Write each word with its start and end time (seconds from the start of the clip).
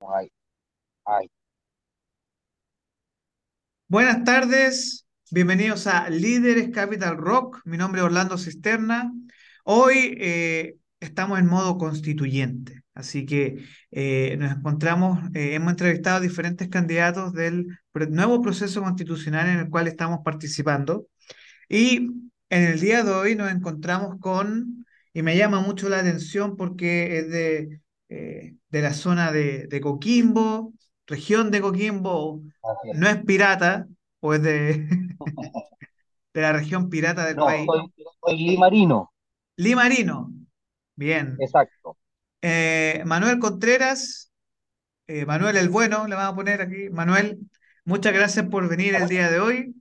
Ay, 0.00 0.30
ay. 1.06 1.30
Buenas 3.88 4.24
tardes, 4.24 5.06
bienvenidos 5.30 5.86
a 5.86 6.10
Líderes 6.10 6.70
Capital 6.70 7.16
Rock. 7.16 7.60
Mi 7.64 7.76
nombre 7.76 8.00
es 8.00 8.04
Orlando 8.04 8.36
Cisterna. 8.36 9.12
Hoy 9.64 10.16
eh, 10.20 10.76
estamos 11.00 11.38
en 11.38 11.46
modo 11.46 11.78
constituyente, 11.78 12.82
así 12.94 13.26
que 13.26 13.64
eh, 13.92 14.36
nos 14.38 14.52
encontramos, 14.56 15.20
eh, 15.34 15.54
hemos 15.54 15.70
entrevistado 15.70 16.16
a 16.16 16.20
diferentes 16.20 16.68
candidatos 16.68 17.32
del 17.32 17.66
nuevo 18.10 18.42
proceso 18.42 18.82
constitucional 18.82 19.48
en 19.48 19.58
el 19.60 19.70
cual 19.70 19.88
estamos 19.88 20.20
participando. 20.24 21.06
Y 21.68 22.10
en 22.50 22.62
el 22.64 22.80
día 22.80 23.04
de 23.04 23.12
hoy 23.12 23.34
nos 23.36 23.50
encontramos 23.50 24.18
con, 24.20 24.84
y 25.12 25.22
me 25.22 25.36
llama 25.36 25.60
mucho 25.60 25.88
la 25.88 26.00
atención 26.00 26.56
porque 26.56 27.18
es 27.18 27.30
de, 27.30 27.80
eh, 28.08 28.56
de 28.70 28.82
la 28.82 28.94
zona 28.94 29.32
de, 29.32 29.66
de 29.68 29.80
Coquimbo, 29.80 30.74
región 31.06 31.50
de 31.50 31.60
Coquimbo, 31.60 32.42
es. 32.62 32.72
no 32.90 33.08
es 33.08 33.24
pirata, 33.24 33.86
o 34.20 34.34
es 34.34 34.42
de, 34.42 34.88
de 36.34 36.40
la 36.40 36.52
región 36.52 36.88
pirata 36.90 37.26
del 37.26 37.40
No, 37.40 37.42
país. 37.42 37.66
soy, 37.66 37.92
soy 38.20 38.36
limarino, 38.36 39.12
Limarino, 39.58 40.32
bien. 40.96 41.28
exacto. 41.38 41.96
Eh, 42.42 43.02
Manuel 43.06 43.38
Contreras, 43.38 44.32
eh, 45.06 45.26
Manuel 45.26 45.56
el 45.58 45.68
Bueno, 45.70 46.06
le 46.08 46.14
vamos 46.16 46.34
a 46.34 46.36
poner 46.36 46.62
aquí. 46.62 46.90
Manuel, 46.90 47.38
muchas 47.84 48.14
gracias 48.14 48.48
por 48.48 48.68
venir 48.68 48.94
el 48.96 49.08
día 49.08 49.30
de 49.30 49.40
hoy. 49.40 49.76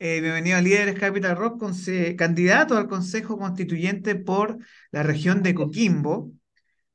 Eh, 0.00 0.20
bienvenido 0.20 0.58
a 0.58 0.62
Líderes 0.62 0.98
Capital 0.98 1.36
Rock, 1.36 1.64
candidato 2.18 2.76
al 2.78 2.88
Consejo 2.88 3.38
Constituyente 3.38 4.16
por 4.16 4.58
la 4.92 5.02
región 5.04 5.42
de 5.42 5.54
Coquimbo, 5.54 6.32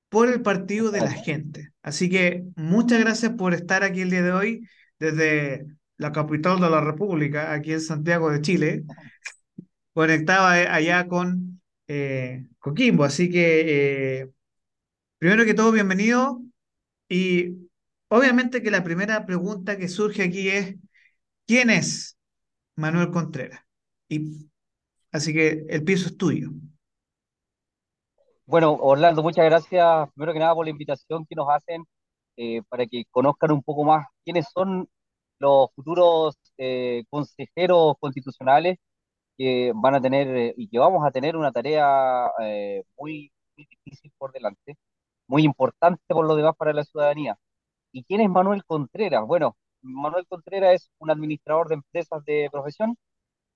por 0.10 0.28
el 0.28 0.42
Partido 0.42 0.92
de 0.92 1.02
la. 1.02 1.12
Gente. 1.12 1.72
Así 1.82 2.10
que 2.10 2.44
muchas 2.56 3.00
gracias 3.00 3.34
por 3.34 3.54
estar 3.54 3.84
aquí 3.84 4.02
el 4.02 4.10
día 4.10 4.24
de 4.24 4.32
hoy 4.32 4.68
desde 5.00 5.66
la 5.98 6.12
capital 6.12 6.60
de 6.60 6.70
la 6.70 6.82
República, 6.82 7.54
aquí 7.54 7.74
en 7.74 7.82
Santiago 7.82 8.32
de 8.32 8.42
Chile, 8.42 8.84
conectaba 9.94 10.60
eh, 10.62 10.68
allá 10.68 11.08
con 11.08 11.62
eh, 11.88 12.48
Coquimbo. 12.58 13.04
Así 13.04 13.30
que, 13.30 14.22
eh, 14.22 14.30
primero 15.18 15.46
que 15.46 15.54
todo, 15.54 15.72
bienvenido. 15.72 16.42
Y 17.10 17.70
obviamente 18.08 18.62
que 18.62 18.72
la 18.72 18.84
primera 18.84 19.26
pregunta 19.26 19.78
que 19.78 19.88
surge 19.88 20.24
aquí 20.24 20.50
es, 20.50 20.76
¿quién 21.46 21.70
es 21.70 22.18
Manuel 22.76 23.12
Contreras? 23.12 23.62
Y 24.08 24.50
así 25.12 25.34
que 25.34 25.66
el 25.70 25.84
piso 25.84 26.08
es 26.08 26.18
tuyo. 26.18 26.52
Bueno, 28.50 28.74
Orlando, 28.74 29.22
muchas 29.22 29.46
gracias 29.46 30.10
primero 30.14 30.34
que 30.34 30.40
nada 30.40 30.56
por 30.56 30.66
la 30.66 30.72
invitación 30.72 31.24
que 31.28 31.36
nos 31.36 31.48
hacen 31.50 31.86
eh, 32.36 32.64
para 32.70 32.86
que 32.88 33.04
conozcan 33.12 33.52
un 33.52 33.62
poco 33.64 33.84
más 33.84 34.08
quiénes 34.24 34.48
son 34.54 34.90
los 35.40 35.70
futuros 35.76 36.36
eh, 36.58 37.04
consejeros 37.10 37.96
constitucionales 38.00 38.78
que 39.38 39.72
van 39.76 39.96
a 39.96 40.02
tener 40.02 40.28
eh, 40.38 40.56
y 40.58 40.70
que 40.70 40.80
vamos 40.80 41.06
a 41.08 41.12
tener 41.12 41.38
una 41.38 41.52
tarea 41.52 42.28
eh, 42.42 42.84
muy, 42.98 43.32
muy 43.58 43.68
difícil 43.70 44.12
por 44.18 44.32
delante, 44.34 44.78
muy 45.28 45.44
importante 45.44 46.04
por 46.10 46.28
lo 46.28 46.36
demás 46.36 46.56
para 46.58 46.74
la 46.74 46.84
ciudadanía. 46.86 47.38
¿Y 47.94 48.04
quién 48.06 48.22
es 48.22 48.30
Manuel 48.30 48.66
Contreras? 48.66 49.26
Bueno, 49.28 49.58
Manuel 49.82 50.28
Contreras 50.28 50.76
es 50.76 50.92
un 51.00 51.12
administrador 51.12 51.70
de 51.70 51.76
empresas 51.76 52.24
de 52.26 52.50
profesión. 52.52 52.98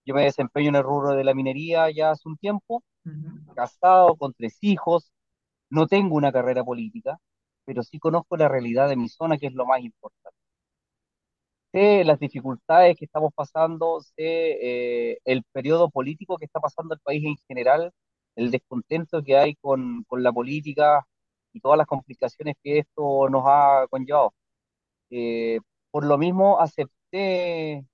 Yo 0.06 0.16
me 0.16 0.24
desempeño 0.24 0.70
en 0.70 0.76
el 0.76 0.84
rubro 0.84 1.12
de 1.16 1.24
la 1.24 1.34
minería 1.34 1.90
ya 1.92 2.12
hace 2.12 2.28
un 2.30 2.38
tiempo, 2.38 2.84
Casado 3.56 4.16
con 4.18 4.34
tres 4.34 4.58
hijos, 4.62 5.12
no 5.70 5.88
tengo 5.88 6.16
una 6.16 6.32
carrera 6.34 6.64
política, 6.64 7.20
pero 7.66 7.84
sí 7.84 8.00
conozco 8.00 8.38
la 8.38 8.50
realidad 8.50 8.90
de 8.90 8.98
mi 8.98 9.10
zona, 9.10 9.38
que 9.38 9.48
es 9.48 9.54
lo 9.54 9.66
más 9.66 9.82
importante. 9.82 10.38
Sé 11.72 12.04
las 12.04 12.20
dificultades 12.20 12.96
que 12.98 13.06
estamos 13.06 13.32
pasando, 13.34 14.00
sé 14.02 14.14
eh, 15.14 15.18
el 15.26 15.44
periodo 15.52 15.90
político 15.90 16.38
que 16.38 16.46
está 16.46 16.60
pasando 16.60 16.94
el 16.94 17.00
país 17.02 17.24
en 17.26 17.36
general, 17.48 17.92
el 18.36 18.52
descontento 18.52 19.24
que 19.24 19.38
hay 19.38 19.56
con, 19.56 20.04
con 20.08 20.22
la 20.24 20.32
política 20.32 21.06
y 21.52 21.60
todas 21.62 21.78
las 21.80 21.88
complicaciones 21.88 22.56
que 22.64 22.80
esto 22.80 23.28
nos 23.30 23.44
ha 23.48 23.88
conllevado. 23.90 24.34
Eh, 25.12 25.60
por 25.92 26.06
lo 26.06 26.18
mismo, 26.18 26.60
acepté 26.60 27.86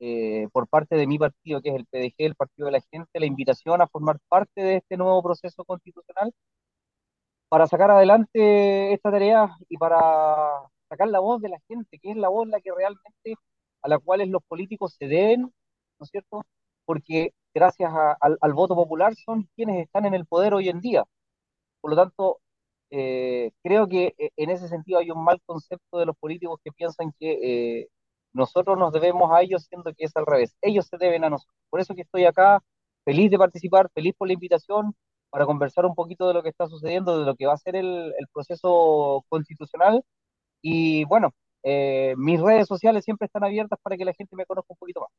eh, 0.00 0.48
por 0.52 0.68
parte 0.68 0.96
de 0.96 1.06
mi 1.06 1.18
partido, 1.18 1.60
que 1.62 1.70
es 1.70 1.76
el 1.76 1.86
PDG, 1.86 2.14
el 2.26 2.34
Partido 2.36 2.66
de 2.66 2.72
la 2.72 2.80
Gente, 2.92 3.20
la 3.20 3.26
invitación 3.26 3.80
a 3.82 3.88
formar 3.88 4.18
parte 4.28 4.62
de 4.62 4.76
este 4.78 4.96
nuevo 4.96 5.22
proceso 5.22 5.64
constitucional 5.64 6.32
para 7.48 7.66
sacar 7.66 7.90
adelante 7.90 8.92
esta 8.92 9.10
tarea 9.10 9.56
y 9.68 9.76
para 9.76 9.98
sacar 10.88 11.08
la 11.08 11.20
voz 11.20 11.40
de 11.42 11.48
la 11.48 11.58
gente, 11.68 11.98
que 12.00 12.10
es 12.12 12.16
la 12.16 12.28
voz 12.28 12.48
la 12.48 12.60
que 12.60 12.70
realmente 12.76 13.34
a 13.82 13.88
la 13.88 13.98
cual 13.98 14.28
los 14.30 14.42
políticos 14.44 14.94
se 14.98 15.06
deben, 15.08 15.42
¿no 15.42 15.50
es 16.04 16.10
cierto? 16.10 16.42
Porque 16.84 17.32
gracias 17.54 17.92
a- 17.92 18.16
al, 18.20 18.38
al 18.40 18.52
voto 18.54 18.74
popular 18.74 19.14
son 19.16 19.48
quienes 19.56 19.84
están 19.84 20.06
en 20.06 20.14
el 20.14 20.26
poder 20.26 20.54
hoy 20.54 20.68
en 20.68 20.80
día. 20.80 21.04
Por 21.80 21.92
lo 21.92 21.96
tanto, 21.96 22.40
eh, 22.90 23.52
creo 23.62 23.88
que 23.88 24.14
eh, 24.18 24.30
en 24.36 24.50
ese 24.50 24.68
sentido 24.68 24.98
hay 25.00 25.10
un 25.10 25.24
mal 25.24 25.40
concepto 25.46 25.98
de 25.98 26.06
los 26.06 26.16
políticos 26.18 26.60
que 26.64 26.72
piensan 26.72 27.12
que 27.20 27.80
eh, 27.82 27.88
nosotros 28.32 28.78
nos 28.78 28.92
debemos 28.92 29.30
a 29.32 29.42
ellos, 29.42 29.64
siendo 29.68 29.92
que 29.94 30.04
es 30.04 30.16
al 30.16 30.26
revés. 30.26 30.56
Ellos 30.62 30.86
se 30.86 30.96
deben 30.98 31.24
a 31.24 31.30
nosotros. 31.30 31.56
Por 31.70 31.80
eso 31.80 31.94
que 31.94 32.02
estoy 32.02 32.24
acá, 32.24 32.62
feliz 33.04 33.30
de 33.30 33.38
participar, 33.38 33.90
feliz 33.94 34.14
por 34.16 34.28
la 34.28 34.34
invitación, 34.34 34.94
para 35.30 35.46
conversar 35.46 35.86
un 35.86 35.94
poquito 35.94 36.28
de 36.28 36.34
lo 36.34 36.42
que 36.42 36.50
está 36.50 36.66
sucediendo, 36.66 37.18
de 37.18 37.24
lo 37.24 37.36
que 37.36 37.46
va 37.46 37.54
a 37.54 37.58
ser 37.58 37.76
el, 37.76 38.12
proceso 38.32 39.24
constitucional. 39.28 40.02
Y 40.62 41.04
bueno, 41.04 41.32
eh, 41.62 42.14
mis 42.16 42.40
redes 42.40 42.66
sociales 42.66 43.04
siempre 43.04 43.26
están 43.26 43.44
abiertas 43.44 43.78
para 43.82 43.96
que 43.96 44.04
la 44.04 44.14
gente 44.14 44.36
me 44.36 44.46
conozca 44.46 44.72
un 44.72 44.78
poquito 44.78 45.00
más. 45.00 45.10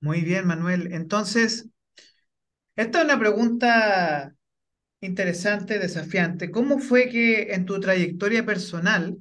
Muy 0.00 0.22
bien, 0.22 0.46
Manuel. 0.46 0.92
Entonces, 0.92 1.68
esta 2.76 2.98
es 2.98 3.04
una 3.04 3.18
pregunta 3.18 4.34
interesante, 5.00 5.78
desafiante. 5.78 6.50
¿Cómo 6.50 6.78
fue 6.78 7.08
que 7.08 7.54
en 7.54 7.66
tu 7.66 7.78
trayectoria 7.80 8.44
personal 8.46 9.18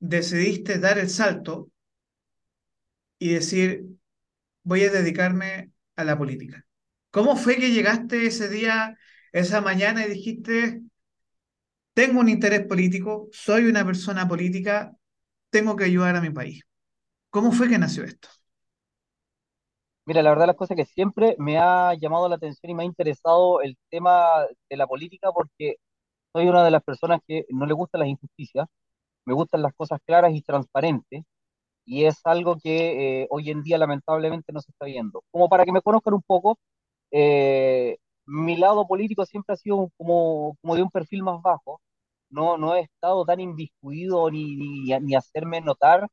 decidiste 0.00 0.78
dar 0.78 0.98
el 0.98 1.10
salto 1.10 1.70
y 3.18 3.34
decir, 3.34 3.86
voy 4.64 4.84
a 4.84 4.90
dedicarme 4.92 5.72
a 5.96 6.04
la 6.04 6.18
política? 6.18 6.66
¿Cómo 7.12 7.36
fue 7.36 7.56
que 7.58 7.72
llegaste 7.72 8.26
ese 8.26 8.48
día, 8.50 8.98
esa 9.32 9.60
mañana 9.60 10.06
y 10.06 10.10
dijiste, 10.10 10.82
tengo 11.94 12.20
un 12.20 12.28
interés 12.28 12.66
político, 12.66 13.28
soy 13.32 13.66
una 13.66 13.84
persona 13.84 14.26
política, 14.28 14.92
tengo 15.50 15.76
que 15.76 15.84
ayudar 15.84 16.16
a 16.16 16.20
mi 16.20 16.30
país? 16.30 16.64
¿Cómo 17.30 17.52
fue 17.52 17.68
que 17.68 17.78
nació 17.78 18.04
esto? 18.04 18.28
Mira, 20.06 20.22
la 20.22 20.30
verdad 20.30 20.46
las 20.46 20.56
cosas 20.56 20.76
que 20.76 20.84
siempre 20.84 21.34
me 21.38 21.58
ha 21.58 21.94
llamado 21.94 22.28
la 22.28 22.36
atención 22.36 22.70
y 22.70 22.74
me 22.74 22.82
ha 22.82 22.86
interesado 22.86 23.62
el 23.62 23.76
tema 23.90 24.26
de 24.68 24.76
la 24.76 24.86
política 24.86 25.30
porque 25.32 25.76
soy 26.34 26.48
una 26.48 26.64
de 26.64 26.70
las 26.72 26.82
personas 26.84 27.20
que 27.28 27.46
no 27.50 27.66
le 27.66 27.74
gustan 27.74 28.00
las 28.00 28.08
injusticias, 28.10 28.68
me 29.26 29.34
gustan 29.34 29.62
las 29.62 29.74
cosas 29.74 30.00
claras 30.06 30.34
y 30.34 30.42
transparentes, 30.42 31.24
y 31.86 32.04
es 32.06 32.20
algo 32.24 32.56
que 32.62 33.22
eh, 33.24 33.26
hoy 33.30 33.50
en 33.50 33.62
día 33.62 33.78
lamentablemente 33.78 34.52
no 34.52 34.60
se 34.60 34.70
está 34.72 34.86
viendo. 34.86 35.22
Como 35.30 35.48
para 35.48 35.64
que 35.64 35.72
me 35.72 35.82
conozcan 35.82 36.14
un 36.14 36.22
poco, 36.22 36.58
eh, 37.12 37.98
mi 38.26 38.56
lado 38.56 38.86
político 38.86 39.26
siempre 39.26 39.54
ha 39.54 39.56
sido 39.56 39.90
como, 39.96 40.56
de 40.62 40.82
un 40.82 40.90
perfil 40.90 41.22
más 41.22 41.42
bajo, 41.42 41.80
no, 42.30 42.58
no 42.58 42.74
he 42.76 42.80
estado 42.82 43.24
tan 43.24 43.40
inmiscuido 43.40 44.30
ni, 44.30 44.56
ni, 44.56 45.00
ni 45.00 45.14
hacerme 45.14 45.60
notar 45.60 46.08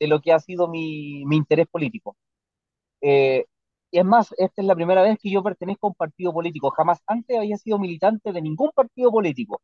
de 0.00 0.06
lo 0.08 0.20
que 0.20 0.32
ha 0.32 0.38
sido 0.40 0.68
mi, 0.68 1.24
mi 1.26 1.36
interés 1.36 1.66
político. 1.68 2.16
Eh, 3.02 3.46
y 3.90 3.98
es 3.98 4.04
más, 4.04 4.32
esta 4.38 4.62
es 4.62 4.66
la 4.66 4.74
primera 4.74 5.02
vez 5.02 5.18
que 5.20 5.30
yo 5.30 5.42
pertenezco 5.42 5.86
a 5.86 5.90
un 5.90 5.94
partido 5.94 6.32
político. 6.32 6.70
Jamás 6.70 7.00
antes 7.06 7.38
había 7.38 7.56
sido 7.56 7.78
militante 7.78 8.32
de 8.32 8.42
ningún 8.42 8.70
partido 8.74 9.10
político. 9.10 9.60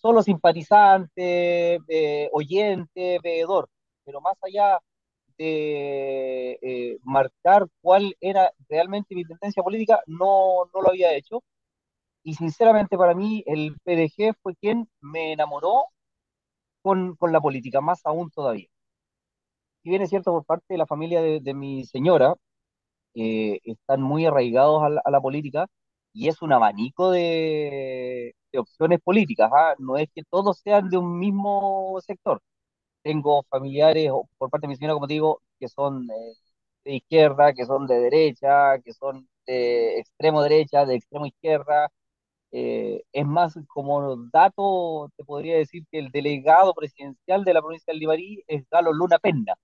Solo 0.00 0.22
simpatizante, 0.22 1.80
eh, 1.88 2.28
oyente, 2.32 3.18
veedor. 3.22 3.68
Pero 4.04 4.20
más 4.20 4.36
allá 4.42 4.78
de 5.38 6.58
eh, 6.62 6.98
marcar 7.02 7.66
cuál 7.80 8.14
era 8.20 8.52
realmente 8.68 9.14
mi 9.16 9.24
tendencia 9.24 9.62
política, 9.62 10.00
no, 10.06 10.66
no 10.72 10.82
lo 10.82 10.90
había 10.90 11.14
hecho. 11.14 11.42
Y 12.24 12.34
sinceramente 12.34 12.98
para 12.98 13.14
mí 13.14 13.42
el 13.46 13.76
PDG 13.84 14.34
fue 14.42 14.54
quien 14.56 14.88
me 15.00 15.32
enamoró 15.32 15.86
con, 16.82 17.14
con 17.16 17.32
la 17.32 17.40
política, 17.40 17.80
más 17.80 18.00
aún 18.04 18.30
todavía. 18.30 18.66
Si 19.82 19.90
bien 19.90 20.02
es 20.02 20.10
cierto 20.10 20.32
por 20.32 20.44
parte 20.44 20.66
de 20.68 20.78
la 20.78 20.86
familia 20.86 21.22
de, 21.22 21.40
de 21.40 21.54
mi 21.54 21.84
señora, 21.84 22.34
eh, 23.14 23.60
están 23.64 24.02
muy 24.02 24.26
arraigados 24.26 24.82
a 24.84 24.90
la, 24.90 25.02
a 25.04 25.10
la 25.10 25.20
política 25.20 25.66
y 26.12 26.28
es 26.28 26.42
un 26.42 26.52
abanico 26.52 27.10
de, 27.12 28.34
de 28.52 28.58
opciones 28.58 29.00
políticas, 29.02 29.50
¿ah? 29.54 29.74
No 29.78 29.96
es 29.96 30.08
que 30.14 30.22
todos 30.30 30.58
sean 30.60 30.88
de 30.90 30.96
un 30.98 31.18
mismo 31.18 31.98
sector. 32.06 32.42
Tengo 33.02 33.44
familiares, 33.50 34.10
por 34.38 34.50
parte 34.50 34.66
de 34.66 34.70
mi 34.70 34.76
señora, 34.76 34.94
como 34.94 35.06
te 35.08 35.14
digo, 35.14 35.42
que 35.60 35.68
son 35.68 36.08
eh, 36.10 36.34
de 36.84 36.94
izquierda, 36.96 37.52
que 37.54 37.66
son 37.66 37.86
de 37.86 38.00
derecha, 38.00 38.78
que 38.84 38.92
son 38.92 39.28
de 39.46 39.98
extremo 40.00 40.42
derecha, 40.42 40.84
de 40.86 40.96
extremo 40.96 41.26
izquierda. 41.26 41.88
Eh, 42.52 43.02
es 43.12 43.26
más, 43.26 43.58
como 43.68 44.16
dato, 44.32 45.10
te 45.16 45.24
podría 45.24 45.56
decir 45.58 45.84
que 45.90 45.98
el 46.00 46.10
delegado 46.10 46.74
presidencial 46.74 47.44
de 47.44 47.54
la 47.54 47.62
provincia 47.62 47.92
del 47.92 48.00
Libarí 48.00 48.42
es 48.48 48.64
Galo 48.70 48.92
Luna 48.92 49.18
Penna, 49.18 49.54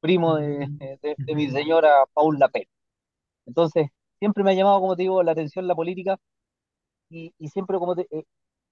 primo 0.00 0.36
de, 0.36 0.68
Mm, 0.68 0.78
de, 1.02 1.18
de 1.26 1.34
mi 1.34 1.48
señora 1.50 2.04
Paula 2.14 2.48
Penna. 2.48 2.68
Entonces, 3.46 3.88
siempre 4.18 4.44
me 4.44 4.52
ha 4.52 4.54
llamado, 4.54 4.80
como 4.80 4.96
te 4.96 5.02
digo, 5.02 5.22
la 5.22 5.32
atención 5.32 5.66
la 5.66 5.74
política 5.74 6.18
y, 7.12 7.48
siempre, 7.48 7.78
como 7.78 7.94
eh, 7.96 8.24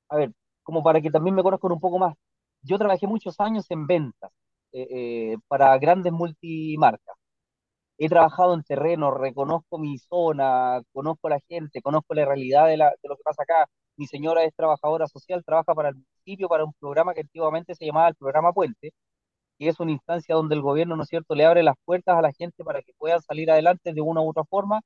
a 0.09 0.17
ver, 0.17 0.33
como 0.63 0.83
para 0.83 1.01
que 1.01 1.11
también 1.11 1.35
me 1.35 1.43
conozcan 1.43 1.73
un 1.73 1.81
poco 1.81 1.99
más, 1.99 2.15
yo 2.63 2.79
trabajé 2.79 3.07
muchos 3.07 3.41
años 3.41 3.67
en 3.71 3.87
ventas 3.87 4.31
eh, 4.73 4.87
eh, 5.33 5.37
para 5.49 5.77
grandes 5.79 6.13
multimarcas. 6.13 7.17
He 7.99 8.09
trabajado 8.09 8.55
en 8.55 8.63
terreno, 8.65 9.11
reconozco 9.13 9.79
mi 9.79 9.99
zona, 9.99 10.81
conozco 10.93 11.29
la 11.29 11.41
gente, 11.49 11.83
conozco 11.83 12.15
la 12.15 12.25
realidad 12.25 12.67
de, 12.67 12.77
la, 12.79 12.91
de 12.91 13.09
lo 13.09 13.17
que 13.17 13.23
pasa 13.23 13.43
acá. 13.43 13.67
Mi 13.97 14.07
señora 14.07 14.45
es 14.45 14.55
trabajadora 14.55 15.07
social, 15.07 15.45
trabaja 15.45 15.75
para 15.75 15.91
el 15.91 15.97
municipio, 15.97 16.49
para 16.49 16.65
un 16.65 16.73
programa 16.81 17.15
que 17.15 17.21
antiguamente 17.23 17.75
se 17.75 17.87
llamaba 17.87 18.09
el 18.09 18.15
programa 18.17 18.53
Puente, 18.53 18.93
que 19.59 19.69
es 19.69 19.81
una 19.81 19.93
instancia 19.93 20.35
donde 20.35 20.55
el 20.57 20.63
gobierno, 20.63 20.97
¿no 20.97 21.03
es 21.05 21.09
cierto?, 21.11 21.35
le 21.35 21.45
abre 21.47 21.63
las 21.63 21.77
puertas 21.85 22.17
a 22.19 22.23
la 22.23 22.33
gente 22.33 22.65
para 22.65 22.83
que 22.83 22.93
puedan 22.99 23.23
salir 23.23 23.51
adelante 23.51 23.93
de 23.95 24.01
una 24.01 24.23
u 24.23 24.31
otra 24.31 24.45
forma, 24.45 24.81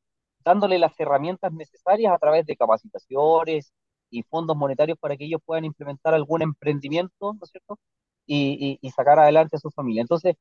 dándole 0.45 0.79
las 0.79 0.99
herramientas 1.01 1.53
necesarias 1.53 2.13
a 2.13 2.19
través 2.19 2.47
de 2.47 2.57
capacitaciones 2.57 3.73
y 4.11 4.23
fondos 4.25 4.57
monetarios 4.57 4.99
para 4.99 5.17
que 5.17 5.25
ellos 5.25 5.41
puedan 5.45 5.65
implementar 5.65 6.15
algún 6.15 6.43
emprendimiento, 6.43 7.33
¿no 7.35 7.41
es 7.45 7.51
cierto?, 7.51 7.79
y, 8.27 8.79
y, 8.83 8.87
y 8.87 8.91
sacar 8.91 9.19
adelante 9.19 9.57
a 9.57 9.61
su 9.61 9.71
familia. 9.71 10.03
Entonces, 10.03 10.37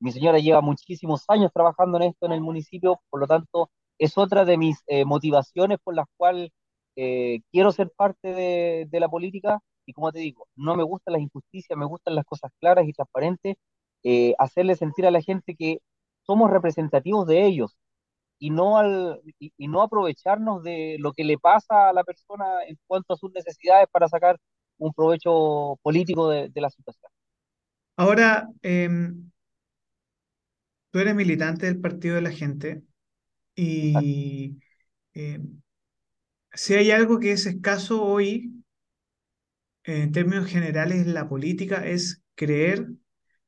mi 0.00 0.12
señora 0.12 0.38
lleva 0.38 0.60
muchísimos 0.60 1.24
años 1.28 1.50
trabajando 1.52 1.96
en 1.98 2.04
esto 2.04 2.26
en 2.26 2.32
el 2.32 2.40
municipio, 2.40 3.00
por 3.10 3.20
lo 3.20 3.26
tanto, 3.26 3.70
es 3.98 4.18
otra 4.18 4.44
de 4.44 4.58
mis 4.58 4.82
eh, 4.86 5.04
motivaciones 5.04 5.78
por 5.82 5.94
las 5.94 6.06
cuales 6.16 6.50
eh, 6.96 7.40
quiero 7.50 7.72
ser 7.72 7.90
parte 7.96 8.32
de, 8.34 8.86
de 8.90 9.00
la 9.00 9.08
política 9.08 9.60
y 9.86 9.92
como 9.92 10.12
te 10.12 10.18
digo, 10.20 10.48
no 10.56 10.76
me 10.76 10.82
gustan 10.82 11.12
las 11.14 11.22
injusticias, 11.22 11.78
me 11.78 11.86
gustan 11.86 12.14
las 12.14 12.24
cosas 12.26 12.50
claras 12.60 12.86
y 12.88 12.92
transparentes, 12.92 13.56
eh, 14.02 14.34
hacerle 14.38 14.76
sentir 14.76 15.06
a 15.06 15.10
la 15.10 15.22
gente 15.22 15.54
que 15.56 15.78
somos 16.22 16.50
representativos 16.50 17.26
de 17.26 17.46
ellos 17.46 17.76
y 18.38 18.50
no, 18.50 18.78
al, 18.78 19.20
y, 19.40 19.52
y 19.56 19.68
no 19.68 19.82
aprovecharnos 19.82 20.62
de 20.62 20.96
lo 21.00 21.12
que 21.12 21.24
le 21.24 21.38
pasa 21.38 21.88
a 21.90 21.92
la 21.92 22.04
persona 22.04 22.64
en 22.68 22.78
cuanto 22.86 23.14
a 23.14 23.16
sus 23.16 23.32
necesidades 23.32 23.88
para 23.90 24.08
sacar 24.08 24.38
un 24.78 24.92
provecho 24.92 25.78
político 25.82 26.28
de, 26.30 26.48
de 26.50 26.60
la 26.60 26.70
situación. 26.70 27.10
Ahora, 27.96 28.48
em, 28.62 29.30
tú 30.90 30.98
eres 31.00 31.14
militante 31.14 31.66
del 31.66 31.80
Partido 31.80 32.16
de 32.16 32.22
la 32.22 32.30
Gente 32.32 32.82
y 33.56 34.58
em, 35.14 35.62
si 36.54 36.74
hay 36.74 36.90
algo 36.90 37.20
que 37.20 37.32
es 37.32 37.46
escaso 37.46 38.02
hoy 38.04 38.52
en 39.84 40.12
términos 40.12 40.46
generales 40.50 40.98
en 41.06 41.14
la 41.14 41.28
política 41.28 41.86
es 41.86 42.22
creer 42.34 42.88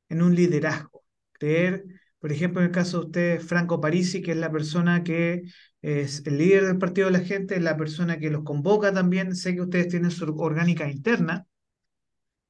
en 0.08 0.22
un 0.22 0.34
liderazgo. 0.34 1.04
Creer, 1.32 1.84
por 2.20 2.32
ejemplo, 2.32 2.60
en 2.60 2.66
el 2.66 2.72
caso 2.72 3.00
de 3.00 3.06
usted, 3.06 3.40
Franco 3.40 3.80
Parisi, 3.80 4.22
que 4.22 4.32
es 4.32 4.36
la 4.36 4.50
persona 4.50 5.04
que 5.04 5.42
es 5.82 6.26
el 6.26 6.38
líder 6.38 6.66
del 6.66 6.78
Partido 6.78 7.10
de 7.10 7.18
la 7.18 7.24
Gente, 7.24 7.56
es 7.56 7.62
la 7.62 7.76
persona 7.76 8.18
que 8.18 8.30
los 8.30 8.44
convoca 8.44 8.92
también. 8.92 9.36
Sé 9.36 9.54
que 9.54 9.62
ustedes 9.62 9.88
tienen 9.88 10.10
su 10.10 10.24
orgánica 10.36 10.90
interna. 10.90 11.46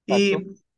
exacto. 0.06 0.50
¿Y 0.50 0.68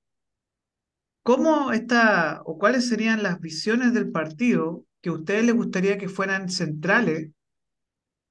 cómo 1.22 1.72
está, 1.72 2.42
o 2.44 2.58
cuáles 2.58 2.88
serían 2.88 3.22
las 3.22 3.40
visiones 3.40 3.94
del 3.94 4.10
partido 4.10 4.84
que 5.00 5.10
a 5.10 5.12
ustedes 5.12 5.44
les 5.44 5.54
gustaría 5.54 5.98
que 5.98 6.08
fueran 6.08 6.48
centrales 6.48 7.30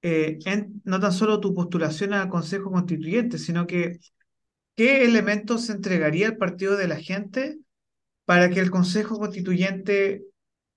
eh, 0.01 0.39
en 0.45 0.81
no 0.85 0.99
tan 0.99 1.11
solo 1.11 1.39
tu 1.39 1.53
postulación 1.53 2.13
al 2.13 2.29
Consejo 2.29 2.71
Constituyente, 2.71 3.37
sino 3.37 3.67
que 3.67 3.99
qué 4.75 5.03
elementos 5.05 5.65
se 5.65 5.73
entregaría 5.73 6.27
el 6.27 6.37
Partido 6.37 6.77
de 6.77 6.87
la 6.87 6.97
Gente 6.97 7.59
para 8.25 8.49
que 8.49 8.59
el 8.59 8.71
Consejo 8.71 9.19
Constituyente 9.19 10.23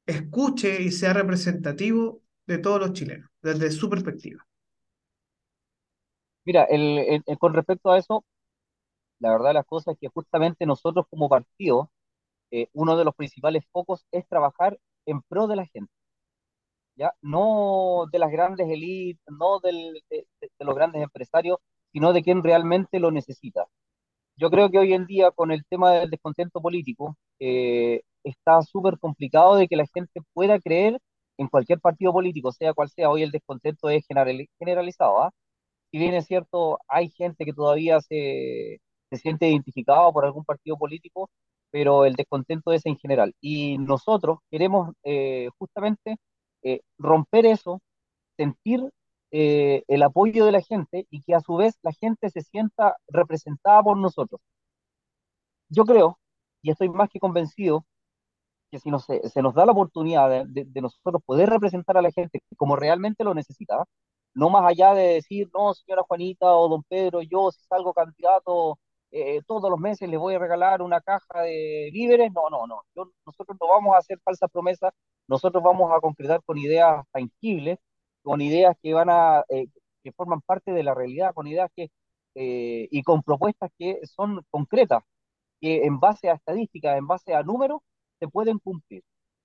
escuche 0.07 0.83
y 0.83 0.91
sea 0.93 1.13
representativo 1.13 2.23
de 2.47 2.59
todos 2.59 2.81
los 2.81 2.93
chilenos, 2.93 3.31
desde 3.43 3.71
su 3.71 3.91
perspectiva. 3.91 4.47
Mira, 6.45 6.65
el, 6.65 7.23
el- 7.27 7.39
con 7.39 7.55
respecto 7.55 7.91
a 7.91 7.99
eso, 7.99 8.25
la 9.21 9.33
verdad 9.33 9.49
de 9.51 9.55
las 9.55 9.67
cosas 9.67 9.95
es 9.95 10.01
que 10.01 10.09
justamente 10.09 10.67
nosotros 10.67 11.07
como 11.11 11.29
partido, 11.29 11.91
eh, 12.53 12.69
uno 12.75 12.97
de 12.99 13.05
los 13.07 13.15
principales 13.17 13.65
focos 13.73 14.07
es 14.13 14.27
trabajar 14.29 14.79
en 15.07 15.23
pro 15.23 15.47
de 15.49 15.57
la 15.57 15.67
gente, 15.67 15.93
¿ya? 16.97 17.13
No 17.23 18.07
de 18.13 18.19
las 18.19 18.31
grandes 18.31 18.69
élites, 18.69 19.21
no 19.39 19.61
del- 19.61 19.95
de, 20.11 20.27
de- 20.41 20.51
de 20.59 20.65
los 20.65 20.75
grandes 20.75 21.03
empresarios, 21.03 21.59
sino 21.93 22.13
de 22.13 22.23
quien 22.23 22.43
realmente 22.43 22.99
lo 23.01 23.11
necesita. 23.11 23.67
Yo 24.37 24.51
creo 24.51 24.71
que 24.71 24.79
hoy 24.79 24.95
en 24.95 25.07
día 25.07 25.31
con 25.33 25.53
el 25.53 25.65
tema 25.67 25.93
del 25.93 26.11
descontento 26.11 26.61
político, 26.63 27.17
eh, 27.41 28.03
está 28.25 28.63
súper 28.63 28.99
complicado 28.99 29.57
de 29.57 29.69
que 29.69 29.77
la 29.77 29.87
gente 29.95 30.21
pueda 30.35 30.59
creer 30.61 30.99
en 31.39 31.49
cualquier 31.49 31.81
partido 31.81 32.13
político, 32.13 32.53
sea 32.53 32.75
cual 32.75 32.89
sea. 32.91 33.11
Hoy 33.11 33.23
el 33.23 33.31
descontento 33.33 33.89
es 33.91 34.05
generali- 34.09 34.49
generalizado, 34.59 35.23
¿ah? 35.23 35.31
si 35.91 35.99
bien 35.99 36.15
es 36.15 36.27
cierto, 36.27 36.79
hay 36.89 37.11
gente 37.11 37.45
que 37.45 37.53
todavía 37.53 38.01
se, 38.01 38.81
se 39.11 39.17
siente 39.19 39.49
identificado 39.51 40.13
por 40.13 40.25
algún 40.25 40.45
partido 40.45 40.77
político, 40.79 41.31
pero 41.71 42.05
el 42.05 42.15
descontento 42.15 42.73
es 42.73 42.87
en 42.87 42.97
general. 42.99 43.35
Y 43.41 43.79
nosotros 43.79 44.39
queremos 44.51 44.93
eh, 45.05 45.49
justamente 45.59 46.17
eh, 46.63 46.81
romper 46.99 47.47
eso, 47.47 47.81
sentir 48.37 48.89
eh, 49.33 49.85
el 49.89 50.03
apoyo 50.03 50.47
de 50.47 50.53
la 50.53 50.63
gente 50.63 51.07
y 51.11 51.23
que 51.23 51.35
a 51.35 51.41
su 51.41 51.57
vez 51.57 51.75
la 51.83 51.93
gente 51.93 52.31
se 52.31 52.43
sienta 52.43 52.97
representada 53.09 53.83
por 53.83 53.97
nosotros. 53.99 54.41
Yo 55.69 55.85
creo, 55.85 56.19
y 56.63 56.71
estoy 56.71 56.89
más 56.89 57.09
que 57.11 57.19
convencido, 57.19 57.85
que 58.73 58.81
si 58.81 58.91
nos, 58.91 59.05
se, 59.05 59.43
nos 59.43 59.55
da 59.55 59.67
la 59.67 59.73
oportunidad 59.73 60.31
de, 60.31 60.45
de, 60.49 60.65
de, 60.67 60.81
nosotros 60.81 61.23
poder 61.27 61.51
representar 61.51 61.99
a 61.99 62.03
la 62.03 62.11
gente 62.11 62.41
como 62.57 62.77
realmente 62.77 63.25
lo 63.25 63.35
necesita, 63.35 63.85
no 64.35 64.51
más 64.51 64.65
allá 64.65 64.95
de 64.95 65.15
decir, 65.15 65.51
no, 65.55 65.75
señora 65.75 66.03
Juanita 66.09 66.55
o 66.55 66.69
don 66.69 66.83
Pedro, 66.85 67.23
yo 67.23 67.51
si 67.53 67.63
salgo 67.67 67.93
candidato 67.95 68.79
eh, 69.13 69.43
todos 69.47 69.71
los 69.71 69.79
meses 69.79 70.09
les 70.09 70.19
voy 70.19 70.35
a 70.35 70.39
regalar 70.39 70.81
una 70.83 71.01
caja 71.03 71.43
de 71.43 71.91
víveres, 71.93 72.33
no, 72.33 72.49
no, 72.51 72.67
no, 72.67 72.83
yo, 72.97 73.11
nosotros 73.27 73.59
no 73.61 73.69
vamos 73.69 73.95
a 73.95 73.99
hacer 73.99 74.19
falsas 74.25 74.51
promesas, 74.51 74.93
nosotros 75.29 75.63
vamos 75.63 75.93
a 75.93 76.01
concretar 76.01 76.43
con 76.45 76.57
ideas 76.59 77.05
tangibles, 77.13 77.79
con 78.23 78.41
ideas 78.41 78.75
que 78.83 78.95
van 78.95 79.11
a, 79.11 79.45
eh, 79.51 79.67
que 80.03 80.13
forman 80.13 80.41
parte 80.41 80.73
de 80.73 80.83
la 80.83 80.95
realidad, 80.95 81.35
con 81.35 81.47
ideas 81.47 81.71
que, 81.77 81.91
eh, 82.35 82.89
y 82.91 83.03
con 83.03 83.23
propuestas 83.23 83.71
que 83.79 84.01
son 84.07 84.43
concretas 84.51 85.03
que 85.61 85.85
en 85.87 86.01
base 86.01 86.31
a 86.31 86.35
estadísticas, 86.35 86.99
en 86.99 87.07
base 87.07 87.35
a 87.35 87.43
números, 87.43 87.81
se 88.23 88.29
pueden 88.29 88.59
cumplir. 88.61 89.03